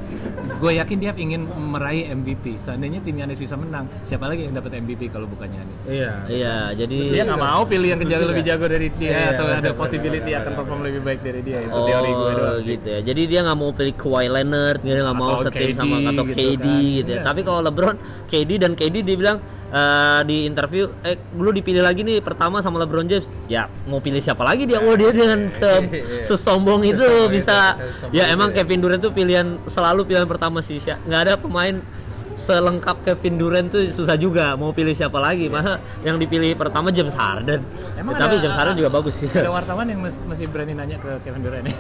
[0.55, 2.61] gue gue yakin dia ingin meraih MVP.
[2.61, 5.79] Seandainya tim Yanis bisa menang, siapa lagi yang dapat MVP kalau bukan Yanis?
[5.83, 6.13] Iya.
[6.29, 9.45] Iya, jadi Dia nggak mau pilih yang jago Betul lebih jago dari dia Iya, atau
[9.49, 11.59] benar, ada possibility akan perform lebih baik dari dia.
[11.63, 12.61] Itu Oh, teori gue doang.
[12.61, 13.01] gitu ya.
[13.01, 16.37] Jadi dia nggak mau pilih Kawhi Leonard, dia nggak mau setim KD sama atau gitu
[16.37, 16.81] KD kan.
[16.93, 17.17] gitu ya.
[17.17, 17.25] Iya.
[17.25, 17.97] Tapi kalau LeBron,
[18.29, 19.37] KD dan KD dia bilang
[19.69, 23.25] eh, di interview, eh lu dipilih lagi nih pertama sama LeBron James.
[23.47, 24.79] Ya mau pilih siapa lagi dia?
[24.79, 27.57] Oh dia dengan se- sesombong itu Sesombong bisa.
[27.73, 28.55] itu, sesombong Ya itu emang ya.
[28.59, 30.77] Kevin Durant tuh pilihan selalu pilihan pertama sih.
[30.79, 31.81] Nggak ada pemain
[32.49, 35.47] selengkap Kevin Durant tuh susah juga mau pilih siapa lagi.
[35.47, 37.61] Masa yang dipilih pertama James Harden.
[37.95, 39.29] Emang Ya, tapi ada- James Harden juga bagus sih.
[39.29, 41.77] Ada wartawan yang masih berani nanya ke Kevin Durant ya.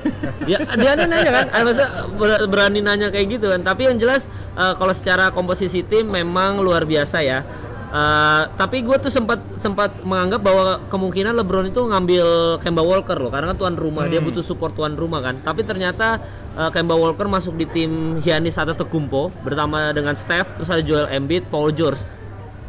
[0.46, 1.46] ya dia nanya kan?
[1.48, 3.60] Ah, maksudnya ber- berani nanya kayak gitu kan.
[3.62, 7.40] Tapi yang jelas eh, kalau secara komposisi tim memang luar biasa ya
[7.88, 12.26] Eh, tapi gue tuh sempat sempat menganggap bahwa kemungkinan LeBron itu ngambil
[12.60, 15.40] Kemba Walker loh karena kan tuan rumah dia butuh support tuan rumah kan.
[15.40, 16.20] Tapi ternyata
[16.52, 21.48] eh, Kemba Walker masuk di tim Giannis Antetokounmpo bersama dengan Steph terus ada Joel Embiid
[21.48, 22.04] Paul George.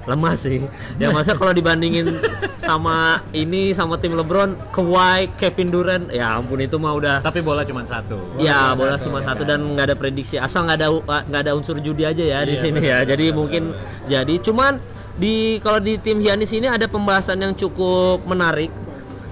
[0.08, 0.64] Lemah sih.
[0.98, 2.16] Ya masa kalau dibandingin
[2.64, 7.68] sama ini sama tim LeBron Kawhi Kevin Durant ya ampun itu mah udah Tapi bola
[7.68, 8.16] cuma satu.
[8.40, 10.40] Ya bola cuma satu dan nggak ada prediksi.
[10.40, 10.88] Asal nggak ada
[11.28, 13.04] nggak ada unsur judi aja ya di Iya, sini ya.
[13.04, 13.76] Jadi mungkin
[14.08, 14.80] jadi cuman
[15.20, 18.72] di kalau di tim Giannis ini ada pembahasan yang cukup menarik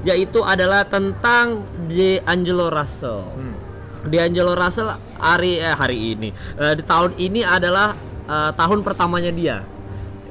[0.03, 3.23] yaitu adalah tentang D'Angelo Russell.
[4.07, 6.29] D'Angelo Russell hari eh, hari ini
[6.59, 7.95] eh, di tahun ini adalah
[8.27, 9.63] eh, tahun pertamanya dia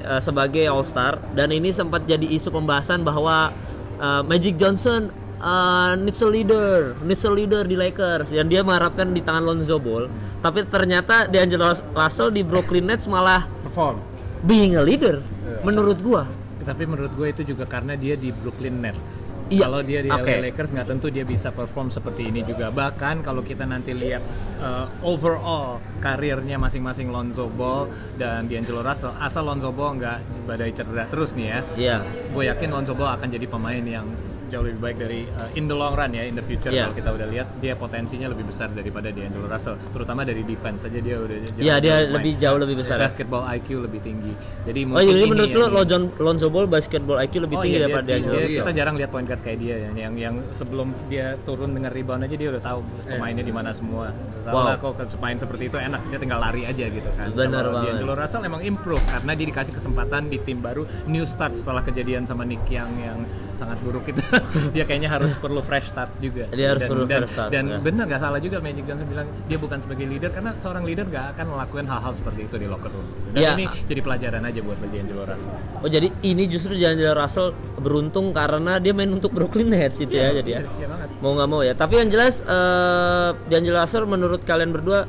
[0.05, 3.53] eh, sebagai All Star dan ini sempat jadi isu pembahasan bahwa
[3.97, 5.09] eh, Magic Johnson
[5.41, 9.81] eh, needs a leader, needs a leader di Lakers dan dia mengharapkan di tangan Lonzo
[9.81, 10.09] Ball.
[10.41, 14.01] Tapi ternyata D'Angelo Russell di Brooklyn Nets malah Perform.
[14.45, 15.21] being a leader
[15.67, 16.23] menurut gua.
[16.67, 19.23] Tapi menurut gue itu juga karena dia di Brooklyn Nets.
[19.47, 19.71] Iya.
[19.71, 20.27] Kalau dia di Oke.
[20.27, 22.75] LA Lakers nggak tentu dia bisa perform seperti ini juga.
[22.75, 24.27] Bahkan kalau kita nanti lihat
[24.59, 27.87] uh, overall karirnya masing-masing Lonzo Ball
[28.19, 30.19] dan D'Angelo Russell, asal Lonzo Ball nggak
[30.51, 31.97] badai cedera terus nih ya, Iya.
[32.35, 34.11] gue yakin Lonzo Ball akan jadi pemain yang
[34.47, 36.87] jauh lebih baik dari uh, in the long run ya, in the future Iya.
[36.87, 40.99] kalau kita udah lihat dia potensinya lebih besar daripada D'Angelo Russell, terutama dari defense saja
[40.99, 42.97] dia udah jauh Iya, dia lebih lebih jauh lebih besar.
[42.99, 44.33] Basketball IQ lebih tinggi.
[44.63, 47.77] Jadi Oh, mungkin jadi ini menurut lu Lonzo, Lonzo Ball basketball IQ lebih Oh tinggi
[47.77, 48.59] iya, daripada dia- D'Angelo Russell?
[48.59, 52.23] kita jarang lihat point guard kayak dia ya, yang yang sebelum dia turun dengan rebound
[52.23, 54.11] aja dia udah tahu pemainnya di mana semua.
[54.43, 54.65] Tahu Wow.
[54.65, 57.29] lah kok main seperti itu enak, dia tinggal lari aja gitu kan.
[57.31, 57.93] Kalau banget.
[57.93, 62.23] D'Angelo Russell emang improve karena dia dikasih kesempatan di tim baru new start setelah kejadian
[62.23, 63.19] sama Nick yang yang
[63.57, 64.21] sangat buruk itu.
[64.77, 66.47] dia kayaknya harus perlu fresh start juga.
[66.53, 67.79] Dia harus dan, perlu dan, fresh start, Dan ya.
[67.81, 71.25] bener nggak salah juga Magic Johnson bilang dia bukan sebagai leader karena seorang leader nggak
[71.35, 73.07] akan melakukan hal-hal seperti itu di locker room.
[73.33, 73.51] Dan Ya.
[73.53, 75.57] ini jadi pelajaran aja buat D'Angelo Russell.
[75.81, 80.31] Oh jadi ini justru D'Angelo Russell beruntung karena dia main untuk Brooklyn Nets itu ya
[80.31, 80.61] jadi ya.
[80.77, 81.09] Iya banget.
[81.19, 81.73] Mau nggak mau ya.
[81.73, 85.09] Tapi yang jelas eh D'Angelo Russell menurut kalian berdua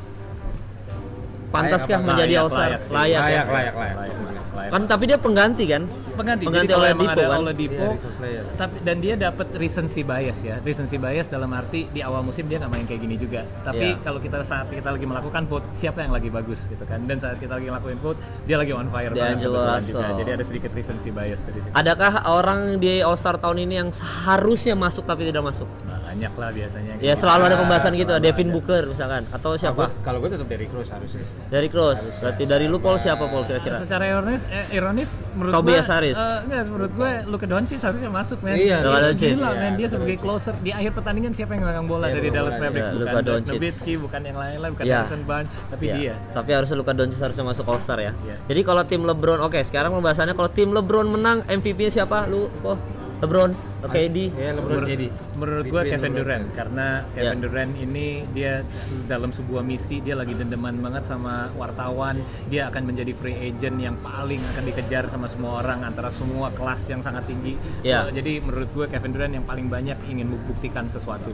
[1.47, 2.67] pantaskah menjadi Layak, All Star?
[2.67, 2.93] layak sih.
[2.93, 3.23] Layak, ya?
[3.23, 4.15] Layak, layak, layak.
[4.57, 4.71] Layak.
[4.73, 5.85] Kan tapi dia pengganti kan?
[6.17, 7.37] pengganti, Pengganti jadi Oladipo ada kan?
[7.37, 8.43] Oladipo Iya, reserve player.
[8.57, 12.57] tapi dan dia dapat recency bias ya recency bias dalam arti di awal musim dia
[12.57, 14.01] nggak main kayak gini juga tapi Iya.
[14.01, 17.37] kalau kita saat kita lagi melakukan vote siapa yang lagi bagus gitu kan dan saat
[17.37, 19.77] kita lagi ngelakuin vote dia lagi on fire banget juga.
[20.17, 23.89] jadi ada sedikit recency bias dari situ Adakah orang di All Star tahun ini yang
[23.93, 25.69] seharusnya masuk tapi tidak masuk?
[26.07, 27.21] Banyak lah biasanya Ya gitu.
[27.21, 28.53] selalu ada pembahasan gitu, selalu Devin ada.
[28.53, 29.83] Booker misalkan atau siapa?
[29.99, 31.23] Kalau gue tetap dari Cruz harusnya.
[31.47, 31.99] Dari Cross.
[32.17, 33.75] Berarti dari lu Paul siapa Paul kira-kira?
[33.77, 36.15] secara ironis eh, ironis menurut Tobias gue Harris.
[36.15, 39.27] eh, enggak menurut gue Luka Doncic harusnya masuk men Iya, Luka Doncic.
[39.29, 42.29] gila men dia Iya, sebagai closer di akhir pertandingan siapa yang megang bola Iya, dari
[42.29, 43.53] Dallas Mavericks iya, bukan Luka Doncic.
[43.53, 44.97] Nowitzki bukan yang lain-lain bukan Iya.
[44.97, 48.11] Harrison Barnes tapi Ya, dia Tapi harusnya Luka Doncic harusnya masuk All Star ya.
[48.17, 48.35] Iya.
[48.45, 52.25] Jadi kalau tim LeBron, oke sekarang pembahasannya kalau tim LeBron menang MVP-nya siapa?
[52.25, 52.77] Lu, oh,
[53.17, 53.49] LeBron,
[53.81, 54.29] oke di.
[54.29, 55.07] Iya, LeBron Menur- jadi.
[55.33, 56.17] menurut gue Kevin LeBron.
[56.19, 57.09] Durant karena Ya.
[57.25, 58.61] Kevin Durant ini dia
[59.05, 63.97] dalam sebuah misi dia lagi dendeman banget sama wartawan dia akan menjadi free agent yang
[63.99, 68.05] paling akan dikejar sama semua orang antara semua kelas yang sangat tinggi Ya.
[68.05, 71.33] So, jadi menurut gue Kevin Durant yang paling banyak ingin membuktikan sesuatu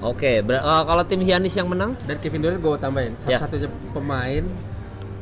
[0.00, 2.00] Oke, ber- eh, kalau tim Giannis yang menang?
[2.02, 3.36] Dan Kevin Durant gue tambahin, Ya.
[3.36, 4.44] satu-satunya pemain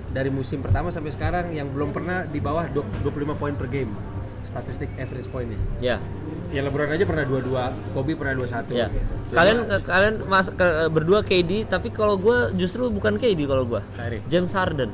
[0.09, 3.91] dari musim pertama sampai sekarang yang belum pernah di bawah 25 poin per game.
[4.49, 5.61] Statistik average poinnya.
[5.79, 5.97] Ya.
[6.49, 7.53] Ya LeBron aja pernah 22,
[7.93, 8.73] Kobe pernah 21.
[8.73, 8.89] Ya.
[8.89, 13.69] Cuma- Kalian eh, kalian mas ke- berdua KD, tapi kalau gue justru bukan KD kalau
[13.69, 13.81] gue.
[13.95, 14.25] Kyrie.
[14.27, 14.89] James Harden.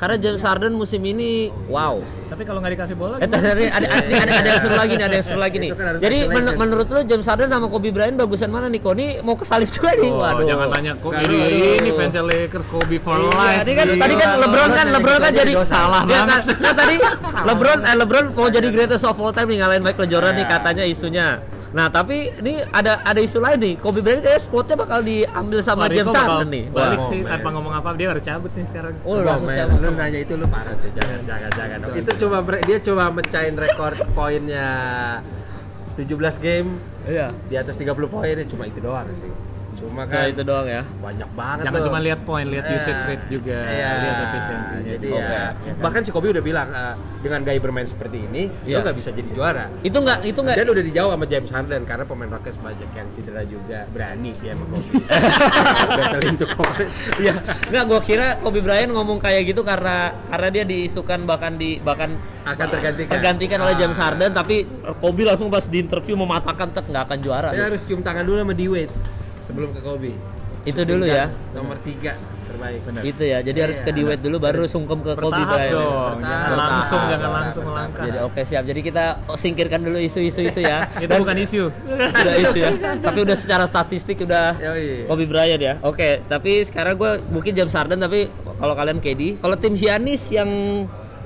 [0.00, 2.00] Karena James Harden musim ini wow.
[2.26, 3.86] tapi kalau nggak dikasih bola Eh, tadi ada, ada,
[4.16, 5.70] ada, ada yang seru lagi nih, ada yang seru lagi nih.
[5.70, 8.80] Kan Jadi men- menurut lu James Harden sama Kobe Bryant bagusan mana nih?
[8.80, 10.08] Kok ini mau kesalip juga nih?
[10.08, 10.46] Oh, Waduh.
[10.48, 11.76] jangan nanya kok ini, aduh.
[11.76, 13.60] ini fans Lakers Kobe for Iya, life.
[13.60, 14.40] ini kan Gila, tadi kan lo.
[14.40, 15.52] LeBron kan LeBron kan jadi.
[15.60, 16.42] Salah banget.
[16.48, 16.94] kan tadi
[17.50, 20.84] LeBron eh LeBron mau jadi greatest of all time nih ngalahin Michael Jordan nih katanya
[20.86, 21.28] isunya.
[21.70, 23.74] Nah tapi ini ada ada isu lain nih.
[23.76, 26.64] Kobe Bryant kayak spotnya bakal diambil sama Wah, James Harden nih.
[26.68, 27.30] Balik Wah, sih man.
[27.30, 28.94] tanpa ngomong apa dia harus cabut nih sekarang.
[29.00, 29.78] Oh, Wah, langsung cabut.
[29.78, 31.78] lu nanya itu lu parah sih, jangan jangan jangan.
[31.94, 34.68] itu coba bre- dia coba mecahin rekor poinnya
[35.94, 36.06] 17
[36.38, 36.68] game
[37.02, 37.30] Iya.
[37.46, 39.30] di atas 30 poin ya cuma itu doang sih.
[39.80, 40.82] Cuma kan itu doang ya.
[40.94, 42.76] banyak banget Jangan cuma lihat poin, lihat Iya.
[42.76, 44.90] usage rate juga, Iya, lihat efisiensinya.
[44.90, 45.18] Jadi juga.
[45.18, 45.74] ya, Ya kan?
[45.80, 48.74] bahkan si Kobe udah bilang eh, dengan gaya bermain seperti ini, Iya.
[48.74, 49.64] lo nggak bisa jadi juara.
[49.80, 53.06] Itu nggak itu nggak Dan udah dijawab sama James Harden karena pemain Rockets banyak yang
[53.10, 54.86] cedera juga, berani dia sama Kobe.
[57.20, 57.32] Iya,
[57.66, 62.10] nggak gua kira Kobe Bryant ngomong kayak gitu karena karena dia diisukan bahkan di bahkan
[62.40, 63.10] Akan tergantikan.
[63.12, 64.00] tergantikan oleh James Ah.
[64.06, 64.64] Harden tapi
[64.96, 67.48] Kobe langsung pas di interview mematakan tek nggak akan juara.
[67.50, 68.92] Dia harus cium tangan dulu sama D-Wade
[69.50, 70.12] sebelum ke Kobe.
[70.62, 71.26] Itu dulu ya.
[71.50, 72.14] Nomor tiga
[72.46, 72.80] terbaik.
[72.82, 73.00] Benar.
[73.02, 73.38] Itu ya.
[73.40, 73.96] Jadi harus ke Iya.
[73.96, 75.72] Dewey dulu baru sungkem ke Kobe Bryant.
[75.72, 76.20] dong, Bertahap.
[76.20, 77.10] jangan langsung, Bertahap.
[77.10, 78.04] jangan langsung melangkah.
[78.04, 78.62] Jadi oke siap.
[78.64, 80.78] Jadi kita singkirkan dulu isu-isu itu ya.
[81.00, 81.62] Itu bukan isu.
[81.88, 82.70] udah isu ya.
[82.98, 85.06] Tapi udah secara statistik udah Yoi.
[85.06, 85.74] Kobe Bryant ya.
[85.80, 90.50] Oke, tapi sekarang gue mungkin James Harden tapi kalau kalian KD, kalau tim Giannis yang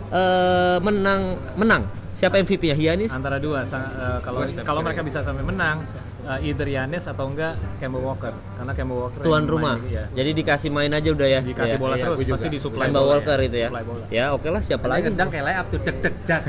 [0.06, 1.20] eh, menang
[1.54, 2.76] menang, siapa MVP-nya?
[2.76, 3.10] Giannis?
[3.10, 5.82] Antara dua, sang- eh, kalau kalau mereka bisa sampai menang,
[6.26, 9.76] eh, either Yanis atau enggak Kemba Walker, karena Kemba Walker Tuan rumah.
[9.76, 10.04] main, iya.
[10.10, 11.40] Jadi dikasih main aja udah ya.
[11.40, 11.78] dikasih Ya.
[11.78, 13.00] bola Iya, terus, pasti disuplai Kemba.
[13.02, 13.68] Walker itu ya.
[13.68, 14.04] Supply bola.
[14.08, 16.42] Ya, oke lah siapa Lagi ngedang kayak layup tuh dek dek dak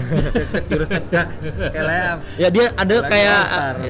[0.66, 1.28] jurus dek dak
[1.68, 2.18] kayak layup.
[2.36, 3.42] Ya dia ada kayak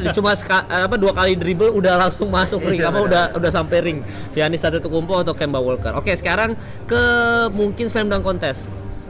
[0.02, 3.08] eh, cuma seka- apa dua kali dribble udah langsung masuk ring Iya, apa benar.
[3.08, 4.00] udah udah sampai ring.
[4.32, 5.94] Giannis Antetokounmpo atau Kemba Walker.
[5.94, 7.04] Oke, sekarang ke
[7.52, 8.66] mungkin slam dunk contest.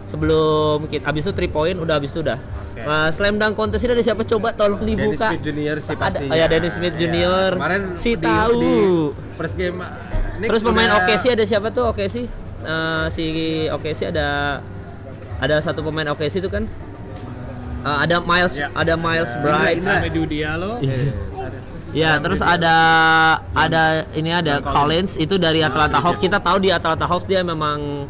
[0.06, 2.38] Sebelum kita abis itu 3 point udah abis itu udah.
[2.76, 2.84] Oke.
[2.84, 5.32] Nah, slam dunk contest ini ada siapa coba tolong Dennis dibuka.
[5.32, 6.28] Smith Junior sih Ada- pastinya.
[6.28, 7.02] oh ya, Dennis Smith Iya.
[7.02, 7.50] Junior.
[7.56, 8.52] Kemarin si di- tahu.
[8.54, 8.76] di
[9.34, 9.80] first game
[10.36, 12.16] Knicks Terus pemain udah- OKC ada siapa tuh OKC?
[12.60, 13.26] Eh, si
[13.70, 14.60] OKC ada
[15.38, 16.68] ada satu pemain OKC itu kan?
[17.82, 18.68] Eh, ada Miles, Ya.
[18.74, 19.78] ada Miles Ada Bright.
[19.80, 19.96] Indra.
[20.02, 20.74] Amadou Diallo.
[20.82, 20.96] Iya.
[21.38, 21.58] Ada.
[21.96, 22.76] Ya, terus ada
[23.56, 26.20] ada ini ada Collins itu dari Atlanta Hawks.
[26.20, 28.04] Kita tahu di Atlanta Hawks dia memang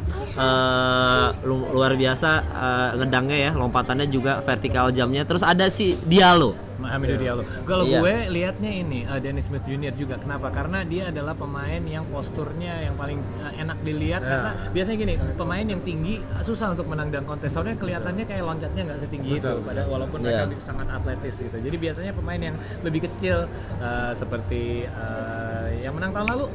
[1.43, 5.23] lu- luar biasa eh, ngedangnya ya, lompatannya juga vertikal jamnya.
[5.23, 6.55] Terus ada si Diallo.
[6.85, 7.43] Hamidou Diallo.
[7.65, 7.97] Kalau Iya.
[7.97, 10.21] gue lihatnya ini uh, Dennis Smith Junior juga.
[10.21, 10.53] Kenapa?
[10.53, 14.21] Karena dia adalah pemain yang posturnya yang paling uh, enak dilihat.
[14.21, 14.29] Ya.
[14.29, 17.49] Karena biasanya gini, pemain yang tinggi uh, susah untuk menang dunk kontes.
[17.49, 19.49] Soalnya kelihatannya kayak loncatnya nggak setinggi itu.
[19.49, 20.45] Betul, Pada walaupun Iya.
[20.45, 21.57] mereka sangat atletis gitu.
[21.57, 22.55] Jadi biasanya pemain yang
[22.85, 23.49] lebih kecil
[23.81, 26.45] uh, seperti uh, yang menang tahun lalu.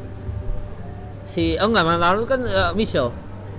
[1.26, 3.10] Si oh enggak, lalu kan eh, Michel.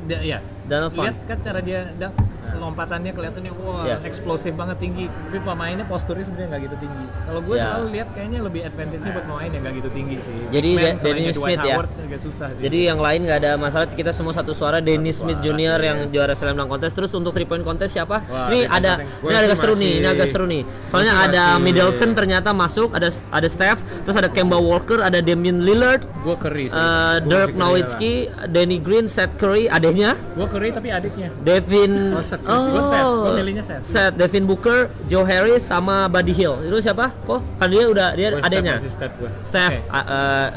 [0.10, 0.40] Da, ya.
[0.66, 1.04] Donovan.
[1.10, 3.98] Lihat kan cara dia dunk lompatannya kelihatannya wah Iya.
[4.06, 7.64] eksplosif banget tinggi tapi pemainnya posturnya sebenarnya nggak gitu tinggi kalau gue Iya.
[7.66, 11.36] selalu lihat kayaknya lebih advantage buat pemain yang nggak gitu tinggi sih Jadi man Dennis
[11.36, 11.76] Smith ya?
[11.76, 15.20] Howard agak susah sih Jadi yang lain nggak ada masalah kita semua satu suara Dennis
[15.20, 15.88] Smith suara, Junior iya.
[15.92, 18.24] yang juara slam dunk contest terus untuk three point contest siapa?
[18.26, 20.62] Wah, ini ada ini agak seru nih, ini agak seru nih.
[20.88, 26.02] Soalnya ada Middleton ternyata masuk, ada ada Steph, terus ada Kemba Walker, ada Damian Lillard,
[26.24, 28.14] gue Curry sih eh, Dirk Nowitzki,
[28.50, 32.70] Danny Green, Seth Curry, adanya gue Curry tapi adiknya Devin Oh, Curry.
[32.70, 33.84] Gua Seth, gua milihnya Seth.
[33.84, 36.62] Seth, Devin Booker, Joe Harris sama Buddy Hill.
[36.64, 37.14] Itu siapa?
[37.22, 38.74] Kok kan dia udah dia Gua step adanya.
[38.76, 39.30] masih step gua.
[39.42, 39.90] Steph, Oke.
[39.90, 40.48] a- eh,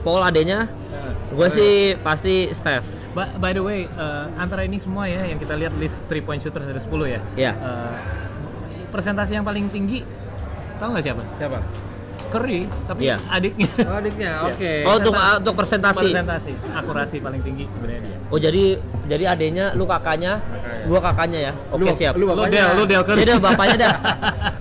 [0.00, 0.58] Paul adanya.
[1.26, 2.86] Gue sih pasti Steph.
[3.10, 6.38] Ba- by the way eh, antara ini semua ya yang kita lihat list 3 point
[6.38, 7.52] shooter ada 10 ya Iya.
[7.52, 7.94] Eh,
[8.88, 10.02] persentase yang paling tinggi
[10.76, 11.58] tahu nggak siapa Siapa?
[12.34, 13.16] Curry tapi Iya.
[13.28, 14.30] adiknya Oh, adiknya.
[14.44, 14.72] Oke.
[14.82, 15.98] Oh untuk untuk presentasi.
[16.02, 18.64] persentase akurasi paling tinggi sebenarnya dia Oh jadi
[19.04, 20.84] jadi adanya lu kakaknya, Kakaknya.
[20.84, 21.52] gua kakaknya ya.
[21.70, 22.12] Oke Lu- siap.
[22.16, 22.42] lu lu.
[22.44, 23.94] Del lu Del Curry Jadi bapaknya dah.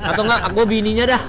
[0.04, 1.22] Atau enggak gue bininya dah.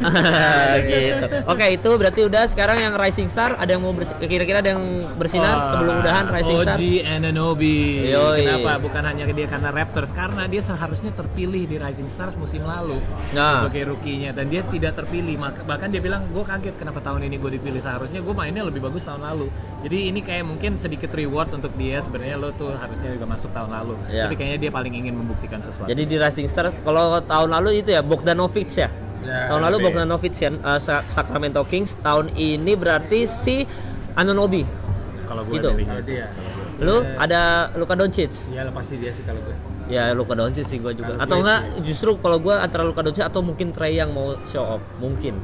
[0.83, 1.25] gitu.
[1.47, 4.83] Oke, itu berarti udah sekarang yang Rising Star ada yang mau kira-kira ada yang
[5.15, 6.75] bersinar Wah, sebelum udahan Rising Star.
[6.75, 7.79] OG Ananobi.
[8.11, 8.43] Yoi.
[8.45, 8.73] Kenapa?
[8.81, 12.99] Bukan hanya dia karena Raptors, karena dia seharusnya terpilih di Rising Stars musim lalu
[13.31, 13.63] Nah.
[13.63, 15.39] sebagai rookie-nya dan dia tidak terpilih.
[15.39, 17.79] Bahkan dia bilang, gue kaget kenapa tahun ini gue dipilih.
[17.79, 19.47] Seharusnya gue mainnya lebih bagus tahun lalu.
[19.87, 22.03] Jadi ini kayak mungkin sedikit reward untuk dia.
[22.03, 23.95] Sebenarnya lo tuh harusnya juga masuk tahun lalu.
[24.11, 24.27] Iya.
[24.27, 25.87] Tapi kayaknya dia paling ingin membuktikan sesuatu.
[25.87, 28.91] Jadi di Rising Star kalau tahun lalu itu ya Bogdanovic ya.
[29.25, 29.77] Ya, tahun lalu.
[29.89, 31.95] Bogdanovic ya uh, Sa- Sacramento Kings.
[32.03, 33.63] Tahun ini berarti si
[34.19, 34.67] Anunoby.
[35.25, 35.73] kalau gue Itu.
[35.73, 36.15] milihnya Kalau sih.
[36.21, 36.27] dia.
[36.85, 38.29] Lu ada Luka Doncic.
[38.53, 39.57] Iya, pasti dia sih kalau gue.
[39.89, 41.17] Ya Luka Doncic sih gue juga.
[41.17, 44.77] Kalau Atau enggak justru kalau gue antara Luka Doncic atau mungkin Trey yang mau show
[44.77, 45.39] off, mungkin.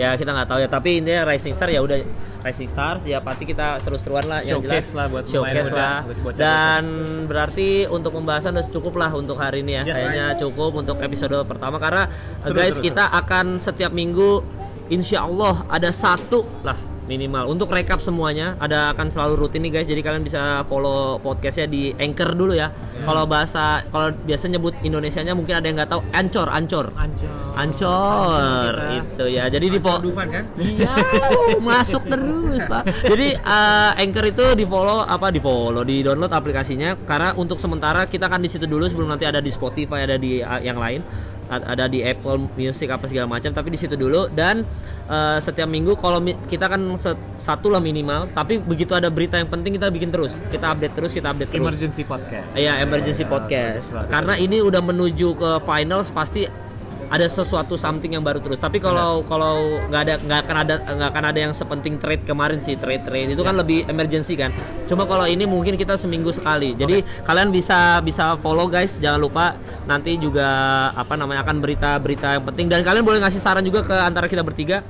[0.00, 0.68] Ya kita nggak tahu ya.
[0.68, 1.98] Tapi intinya Rising Star ya udah
[2.42, 4.98] Rising Stars ya pasti kita seru-seruan lah yang Showcase jelas.
[4.98, 5.98] lah buat showcase lah.
[6.02, 6.34] buat.
[6.34, 6.84] Dan
[7.30, 9.82] berarti untuk pembahasan udah cukup lah untuk hari ini ya.
[9.86, 9.94] Yes.
[9.94, 12.10] Kayaknya cukup untuk episode pertama karena
[12.42, 14.42] Seru, guys seru, kita akan setiap minggu
[14.90, 17.44] Insya Allah ada satu lah minimal.
[17.52, 19.88] Untuk rekap semuanya ada akan selalu rutin nih guys.
[19.88, 22.72] Jadi kalian bisa follow podcastnya di anchor dulu ya.
[23.04, 26.86] Kalau bahasa kalau biasa nyebut Indonesianya mungkin ada yang nggak tahu ancor ancor.
[26.96, 27.28] Ancor.
[27.52, 29.44] ancor itu ya.
[29.52, 30.44] Jadi di follow Dufan kan?
[30.56, 30.92] Iya,
[31.68, 32.82] masuk terus pak.
[33.04, 36.96] Jadi uh, Anchor itu di follow apa di follow, di download aplikasinya.
[37.04, 40.40] Karena untuk sementara kita akan di situ dulu sebelum nanti ada di Spotify ada di
[40.40, 41.04] uh, yang lain
[41.50, 44.62] ada di Apple Music apa segala macam tapi di situ dulu dan
[45.10, 46.80] uh, setiap minggu kalau mi- kita kan
[47.36, 51.12] satu lah minimal tapi begitu ada berita yang penting kita bikin terus kita update terus
[51.12, 52.46] kita update terus Emergency podcast.
[52.56, 53.84] Iya, emergency podcast.
[53.90, 54.10] terus, terus.
[54.12, 56.46] Karena ini udah menuju ke finals pasti
[57.12, 58.56] ada sesuatu something yang baru terus.
[58.56, 62.64] Tapi kalau kalau nggak ada nggak akan ada nggak akan ada yang sepenting trade kemarin
[62.64, 64.48] sih trade trade itu kan lebih emergency kan.
[64.88, 66.72] Cuma kalau ini mungkin kita seminggu sekali.
[66.72, 68.96] Jadi kalian bisa bisa follow guys.
[68.96, 70.48] Jangan lupa nanti juga
[70.96, 74.40] apa namanya akan berita-berita yang penting dan kalian boleh ngasih saran juga ke antara kita
[74.40, 74.80] bertiga.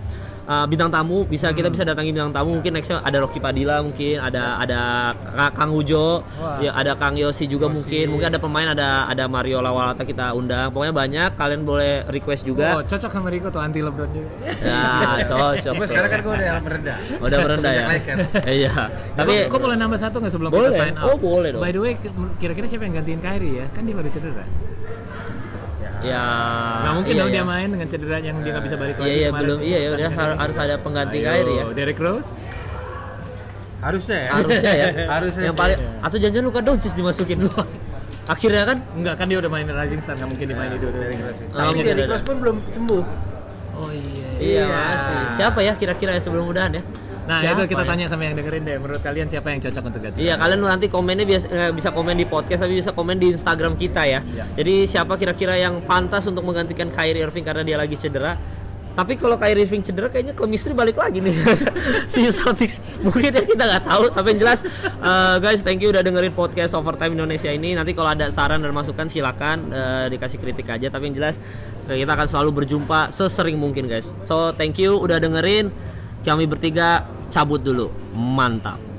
[0.43, 4.19] Uh, bintang tamu bisa kita bisa datangi bintang tamu mungkin nextnya ada Rocky Padilla mungkin
[4.19, 4.81] ada ada
[5.15, 6.59] Ka- Kang Ujo Wah.
[6.59, 10.69] ya ada Kang Yosi juga mungkin mungkin ada pemain ada ada Mario Lawalata kita undang
[10.69, 14.31] pokoknya banyak kalian boleh request Oh, juga cocok sama Rico tuh anti LeBron juga.
[14.59, 14.83] ya
[15.23, 17.85] cocok Gue sekarang kan gue udah merendah udah merendah ya
[18.59, 18.73] iya
[19.15, 20.69] tapi kok, boleh nambah satu nggak sebelum Boleh.
[20.69, 21.07] kita sign out?
[21.07, 21.63] Oh, boleh dong.
[21.63, 21.95] By the way,
[22.37, 23.67] kira-kira siapa yang gantiin Kyrie ya?
[23.71, 24.43] Kan dia baru cedera.
[26.03, 26.25] Ya
[26.79, 27.37] Nggak mungkin iya, dong iya.
[27.37, 29.89] dia main dengan cedera yang dia nggak bisa balik lagi iya iya belum iya ya
[29.89, 30.43] udah pertandingan har- ini.
[30.43, 32.29] harus ada pengganti Ayo, Kyrie ya Derrick Rose.
[33.81, 35.63] harusnya ya harusnya ya Harusnya yang sih.
[35.63, 37.63] paling atau jangan Luka Doncic dimasukin dulu
[38.33, 41.43] akhirnya kan Enggak kan dia udah main Rising Star nggak mungkin dimainin dulu Derrick Rose.
[41.45, 42.03] Oh, tapi ada.
[42.09, 43.05] Rose pun belum sembuh
[43.73, 44.29] Oh iya.
[44.39, 46.83] iya masih siapa ya kira-kira yang sebelum udahan ya
[47.33, 47.89] Nah Siapa itu kita ya?
[47.89, 48.77] tanya sama yang dengerin deh.
[48.77, 50.19] Menurut kalian siapa yang cocok untuk ganti?
[50.21, 53.73] Iya, kalian nanti komennya biasa, eh, bisa komen di podcast tapi bisa komen di Instagram
[53.81, 54.21] kita ya.
[54.21, 54.45] Iya.
[54.61, 58.37] Jadi siapa kira-kira yang pantas untuk menggantikan Kyrie Irving karena dia lagi cedera?
[58.93, 61.33] Tapi kalau Kyrie Irving cedera kayaknya chemistry balik lagi nih
[62.13, 62.77] si Celtics.
[63.01, 66.77] Mungkin ya kita nggak tahu, tapi yang jelas eh, guys thank you udah dengerin podcast
[66.77, 67.73] Overtime Indonesia ini.
[67.73, 70.93] Nanti kalau ada saran dan masukan silakan eh, dikasih kritik aja.
[70.93, 71.41] Tapi yang jelas
[71.89, 74.13] kita akan selalu berjumpa sesering mungkin guys.
[74.29, 75.73] So thank you udah dengerin.
[76.23, 77.03] Kami bertiga
[77.33, 77.89] cabut dulu.
[78.13, 78.92] Mantap.